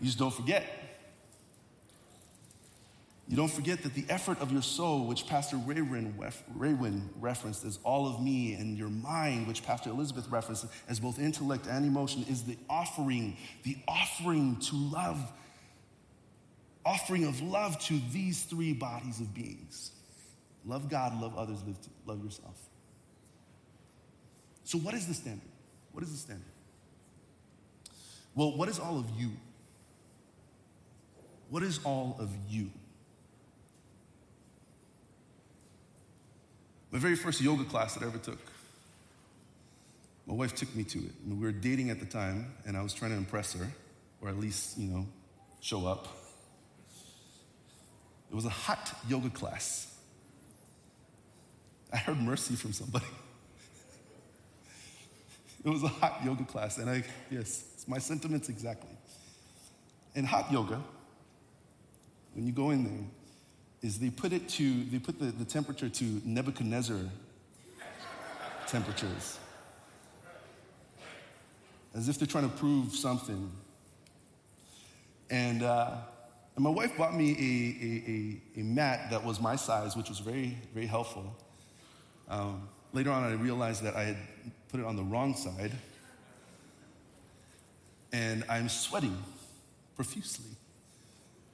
You 0.00 0.06
just 0.06 0.18
don't 0.18 0.34
forget. 0.34 0.81
You 3.32 3.38
don't 3.38 3.50
forget 3.50 3.82
that 3.84 3.94
the 3.94 4.04
effort 4.10 4.42
of 4.42 4.52
your 4.52 4.60
soul, 4.60 5.06
which 5.06 5.26
Pastor 5.26 5.56
Raywin, 5.56 6.12
Raywin 6.54 7.08
referenced 7.18 7.64
as 7.64 7.78
all 7.82 8.06
of 8.06 8.20
me, 8.20 8.52
and 8.52 8.76
your 8.76 8.90
mind, 8.90 9.46
which 9.46 9.62
Pastor 9.62 9.88
Elizabeth 9.88 10.28
referenced 10.28 10.66
as 10.86 11.00
both 11.00 11.18
intellect 11.18 11.66
and 11.66 11.86
emotion, 11.86 12.26
is 12.28 12.42
the 12.42 12.58
offering, 12.68 13.38
the 13.62 13.78
offering 13.88 14.56
to 14.56 14.76
love, 14.76 15.32
offering 16.84 17.24
of 17.24 17.40
love 17.40 17.78
to 17.86 17.98
these 18.12 18.42
three 18.42 18.74
bodies 18.74 19.18
of 19.18 19.32
beings. 19.32 19.92
Love 20.66 20.90
God, 20.90 21.18
love 21.18 21.34
others, 21.34 21.64
love 22.04 22.22
yourself. 22.22 22.68
So, 24.64 24.76
what 24.76 24.92
is 24.92 25.06
the 25.06 25.14
standard? 25.14 25.48
What 25.92 26.04
is 26.04 26.12
the 26.12 26.18
standard? 26.18 26.44
Well, 28.34 28.54
what 28.58 28.68
is 28.68 28.78
all 28.78 28.98
of 28.98 29.06
you? 29.16 29.30
What 31.48 31.62
is 31.62 31.80
all 31.82 32.14
of 32.20 32.28
you? 32.50 32.70
My 36.92 36.98
very 36.98 37.16
first 37.16 37.40
yoga 37.40 37.64
class 37.64 37.94
that 37.94 38.04
I 38.04 38.06
ever 38.06 38.18
took. 38.18 38.38
My 40.26 40.34
wife 40.34 40.54
took 40.54 40.74
me 40.76 40.84
to 40.84 40.98
it. 40.98 41.12
we 41.26 41.34
were 41.34 41.50
dating 41.50 41.88
at 41.90 41.98
the 41.98 42.06
time, 42.06 42.54
and 42.66 42.76
I 42.76 42.82
was 42.82 42.92
trying 42.92 43.10
to 43.12 43.16
impress 43.16 43.54
her, 43.54 43.66
or 44.20 44.28
at 44.28 44.38
least, 44.38 44.78
you 44.78 44.88
know, 44.88 45.06
show 45.60 45.86
up. 45.86 46.06
It 48.30 48.34
was 48.34 48.44
a 48.44 48.50
hot 48.50 48.94
yoga 49.08 49.30
class. 49.30 49.94
I 51.92 51.96
heard 51.96 52.18
mercy 52.18 52.56
from 52.56 52.72
somebody. 52.72 53.06
it 55.64 55.68
was 55.68 55.82
a 55.82 55.88
hot 55.88 56.20
yoga 56.24 56.44
class, 56.44 56.76
and 56.76 56.90
I, 56.90 57.04
yes, 57.30 57.64
it's 57.74 57.88
my 57.88 57.98
sentiments 57.98 58.50
exactly. 58.50 58.96
In 60.14 60.24
hot 60.24 60.52
yoga, 60.52 60.80
when 62.34 62.46
you 62.46 62.52
go 62.52 62.70
in 62.70 62.84
there, 62.84 63.08
is 63.82 63.98
they 63.98 64.10
put 64.10 64.32
it 64.32 64.48
to, 64.48 64.84
they 64.84 64.98
put 64.98 65.18
the, 65.18 65.26
the 65.26 65.44
temperature 65.44 65.88
to 65.88 66.22
Nebuchadnezzar 66.24 67.00
temperatures. 68.68 69.38
As 71.94 72.08
if 72.08 72.18
they're 72.18 72.28
trying 72.28 72.48
to 72.48 72.56
prove 72.56 72.94
something. 72.94 73.50
And, 75.30 75.62
uh, 75.62 75.96
and 76.54 76.64
my 76.64 76.70
wife 76.70 76.96
bought 76.96 77.14
me 77.14 77.32
a, 77.32 78.58
a, 78.58 78.60
a, 78.60 78.60
a, 78.60 78.64
mat 78.64 79.10
that 79.10 79.24
was 79.24 79.40
my 79.40 79.56
size, 79.56 79.96
which 79.96 80.08
was 80.08 80.20
very, 80.20 80.56
very 80.72 80.86
helpful. 80.86 81.36
Um, 82.28 82.68
later 82.92 83.10
on, 83.10 83.24
I 83.24 83.32
realized 83.32 83.82
that 83.82 83.96
I 83.96 84.04
had 84.04 84.16
put 84.68 84.80
it 84.80 84.86
on 84.86 84.96
the 84.96 85.02
wrong 85.02 85.34
side. 85.34 85.72
And 88.12 88.44
I'm 88.48 88.68
sweating 88.68 89.16
profusely, 89.96 90.50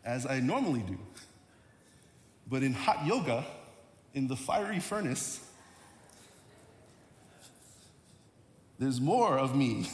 as 0.04 0.26
I 0.26 0.40
normally 0.40 0.80
do. 0.80 0.98
But 2.48 2.62
in 2.62 2.72
hot 2.72 3.04
yoga, 3.06 3.44
in 4.14 4.26
the 4.26 4.36
fiery 4.36 4.80
furnace, 4.80 5.40
there's 8.78 9.00
more 9.00 9.38
of 9.38 9.54
me 9.54 9.88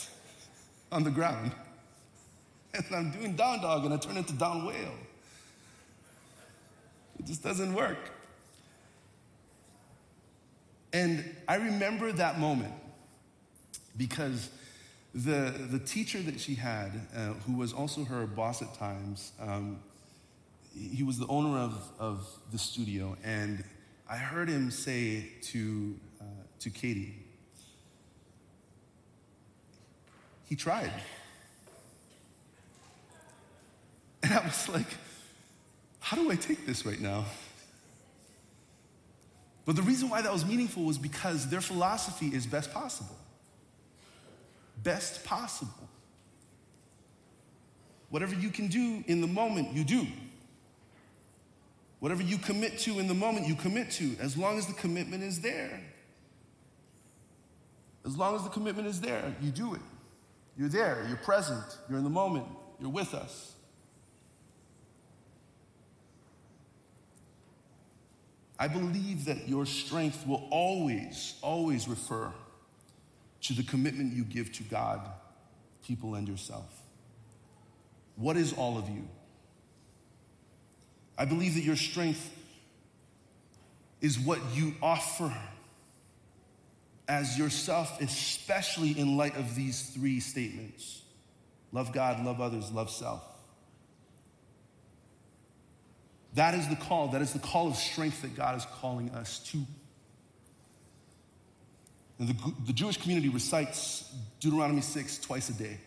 on 0.92 1.04
the 1.04 1.10
ground. 1.10 1.52
And 2.74 2.84
I'm 2.94 3.10
doing 3.10 3.36
down 3.36 3.60
dog 3.60 3.84
and 3.84 3.94
I 3.94 3.96
turn 3.96 4.16
into 4.16 4.32
down 4.32 4.64
whale. 4.64 4.94
It 7.18 7.26
just 7.26 7.42
doesn't 7.42 7.74
work. 7.74 7.98
And 10.92 11.24
I 11.46 11.56
remember 11.56 12.12
that 12.12 12.38
moment 12.38 12.72
because 13.96 14.50
the, 15.14 15.52
the 15.70 15.78
teacher 15.78 16.22
that 16.22 16.40
she 16.40 16.54
had, 16.54 16.92
uh, 17.14 17.32
who 17.46 17.54
was 17.56 17.72
also 17.72 18.04
her 18.04 18.26
boss 18.26 18.62
at 18.62 18.74
times, 18.74 19.32
um, 19.40 19.80
he 20.74 21.02
was 21.02 21.18
the 21.18 21.26
owner 21.26 21.58
of, 21.58 21.90
of 21.98 22.26
the 22.52 22.58
studio, 22.58 23.16
and 23.24 23.64
I 24.08 24.16
heard 24.16 24.48
him 24.48 24.70
say 24.70 25.28
to, 25.42 25.96
uh, 26.20 26.24
to 26.60 26.70
Katie, 26.70 27.14
he 30.48 30.56
tried. 30.56 30.92
And 34.22 34.32
I 34.32 34.44
was 34.44 34.68
like, 34.68 34.86
how 36.00 36.16
do 36.16 36.30
I 36.30 36.36
take 36.36 36.66
this 36.66 36.84
right 36.86 37.00
now? 37.00 37.24
But 39.66 39.76
the 39.76 39.82
reason 39.82 40.08
why 40.08 40.22
that 40.22 40.32
was 40.32 40.46
meaningful 40.46 40.84
was 40.84 40.96
because 40.96 41.50
their 41.50 41.60
philosophy 41.60 42.28
is 42.28 42.46
best 42.46 42.72
possible. 42.72 43.14
Best 44.82 45.24
possible. 45.24 45.88
Whatever 48.08 48.34
you 48.34 48.48
can 48.48 48.68
do 48.68 49.04
in 49.06 49.20
the 49.20 49.26
moment, 49.26 49.74
you 49.74 49.84
do. 49.84 50.06
Whatever 52.00 52.22
you 52.22 52.38
commit 52.38 52.78
to 52.80 52.98
in 52.98 53.08
the 53.08 53.14
moment, 53.14 53.46
you 53.46 53.54
commit 53.54 53.90
to, 53.92 54.16
as 54.20 54.36
long 54.36 54.56
as 54.56 54.66
the 54.66 54.74
commitment 54.74 55.22
is 55.22 55.40
there. 55.40 55.80
As 58.06 58.16
long 58.16 58.36
as 58.36 58.44
the 58.44 58.50
commitment 58.50 58.86
is 58.86 59.00
there, 59.00 59.34
you 59.40 59.50
do 59.50 59.74
it. 59.74 59.80
You're 60.56 60.68
there, 60.68 61.04
you're 61.08 61.18
present, 61.18 61.64
you're 61.88 61.98
in 61.98 62.04
the 62.04 62.10
moment, 62.10 62.46
you're 62.80 62.90
with 62.90 63.14
us. 63.14 63.54
I 68.58 68.66
believe 68.66 69.26
that 69.26 69.48
your 69.48 69.66
strength 69.66 70.26
will 70.26 70.48
always, 70.50 71.34
always 71.42 71.86
refer 71.86 72.32
to 73.42 73.52
the 73.52 73.62
commitment 73.62 74.14
you 74.14 74.24
give 74.24 74.52
to 74.54 74.64
God, 74.64 75.00
people, 75.86 76.16
and 76.16 76.26
yourself. 76.26 76.82
What 78.16 78.36
is 78.36 78.52
all 78.52 78.76
of 78.76 78.88
you? 78.88 79.08
I 81.18 81.24
believe 81.24 81.54
that 81.54 81.64
your 81.64 81.76
strength 81.76 82.32
is 84.00 84.18
what 84.18 84.38
you 84.54 84.74
offer 84.80 85.34
as 87.08 87.36
yourself, 87.36 88.00
especially 88.00 88.96
in 88.96 89.16
light 89.16 89.36
of 89.36 89.56
these 89.56 89.90
three 89.90 90.20
statements 90.20 91.02
love 91.72 91.92
God, 91.92 92.24
love 92.24 92.40
others, 92.40 92.70
love 92.70 92.88
self. 92.88 93.22
That 96.34 96.54
is 96.54 96.68
the 96.68 96.76
call. 96.76 97.08
That 97.08 97.20
is 97.20 97.32
the 97.32 97.38
call 97.38 97.68
of 97.68 97.76
strength 97.76 98.22
that 98.22 98.36
God 98.36 98.56
is 98.56 98.64
calling 98.80 99.10
us 99.10 99.40
to. 99.50 99.58
The, 102.20 102.34
the 102.66 102.72
Jewish 102.72 102.96
community 102.96 103.28
recites 103.28 104.12
Deuteronomy 104.40 104.80
6 104.80 105.18
twice 105.18 105.48
a 105.50 105.52
day. 105.52 105.78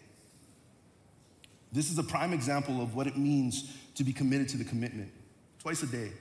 This 1.72 1.90
is 1.90 1.98
a 1.98 2.04
prime 2.04 2.34
example 2.34 2.82
of 2.82 2.96
what 2.96 3.08
it 3.08 3.18
means 3.18 3.76
to 3.96 4.04
be 4.04 4.14
committed 4.14 4.50
to 4.50 4.58
the 4.58 4.64
commitment. 4.64 5.12
Twice 5.62 5.84
a 5.84 5.88
day. 5.88 6.12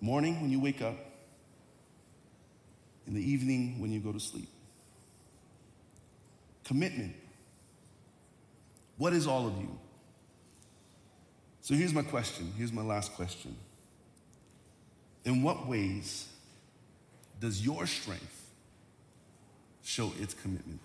Morning 0.00 0.40
when 0.40 0.50
you 0.50 0.60
wake 0.60 0.80
up, 0.80 0.96
in 3.06 3.14
the 3.14 3.20
evening 3.20 3.80
when 3.80 3.90
you 3.90 4.00
go 4.00 4.12
to 4.12 4.20
sleep. 4.20 4.48
Commitment. 6.64 7.14
What 8.96 9.12
is 9.12 9.26
all 9.26 9.46
of 9.46 9.56
you? 9.58 9.78
So 11.62 11.74
here's 11.74 11.92
my 11.92 12.02
question. 12.02 12.52
Here's 12.56 12.72
my 12.72 12.82
last 12.82 13.14
question. 13.14 13.56
In 15.24 15.42
what 15.42 15.66
ways 15.66 16.28
does 17.40 17.64
your 17.64 17.86
strength 17.86 18.50
show 19.82 20.12
its 20.20 20.34
commitment? 20.34 20.80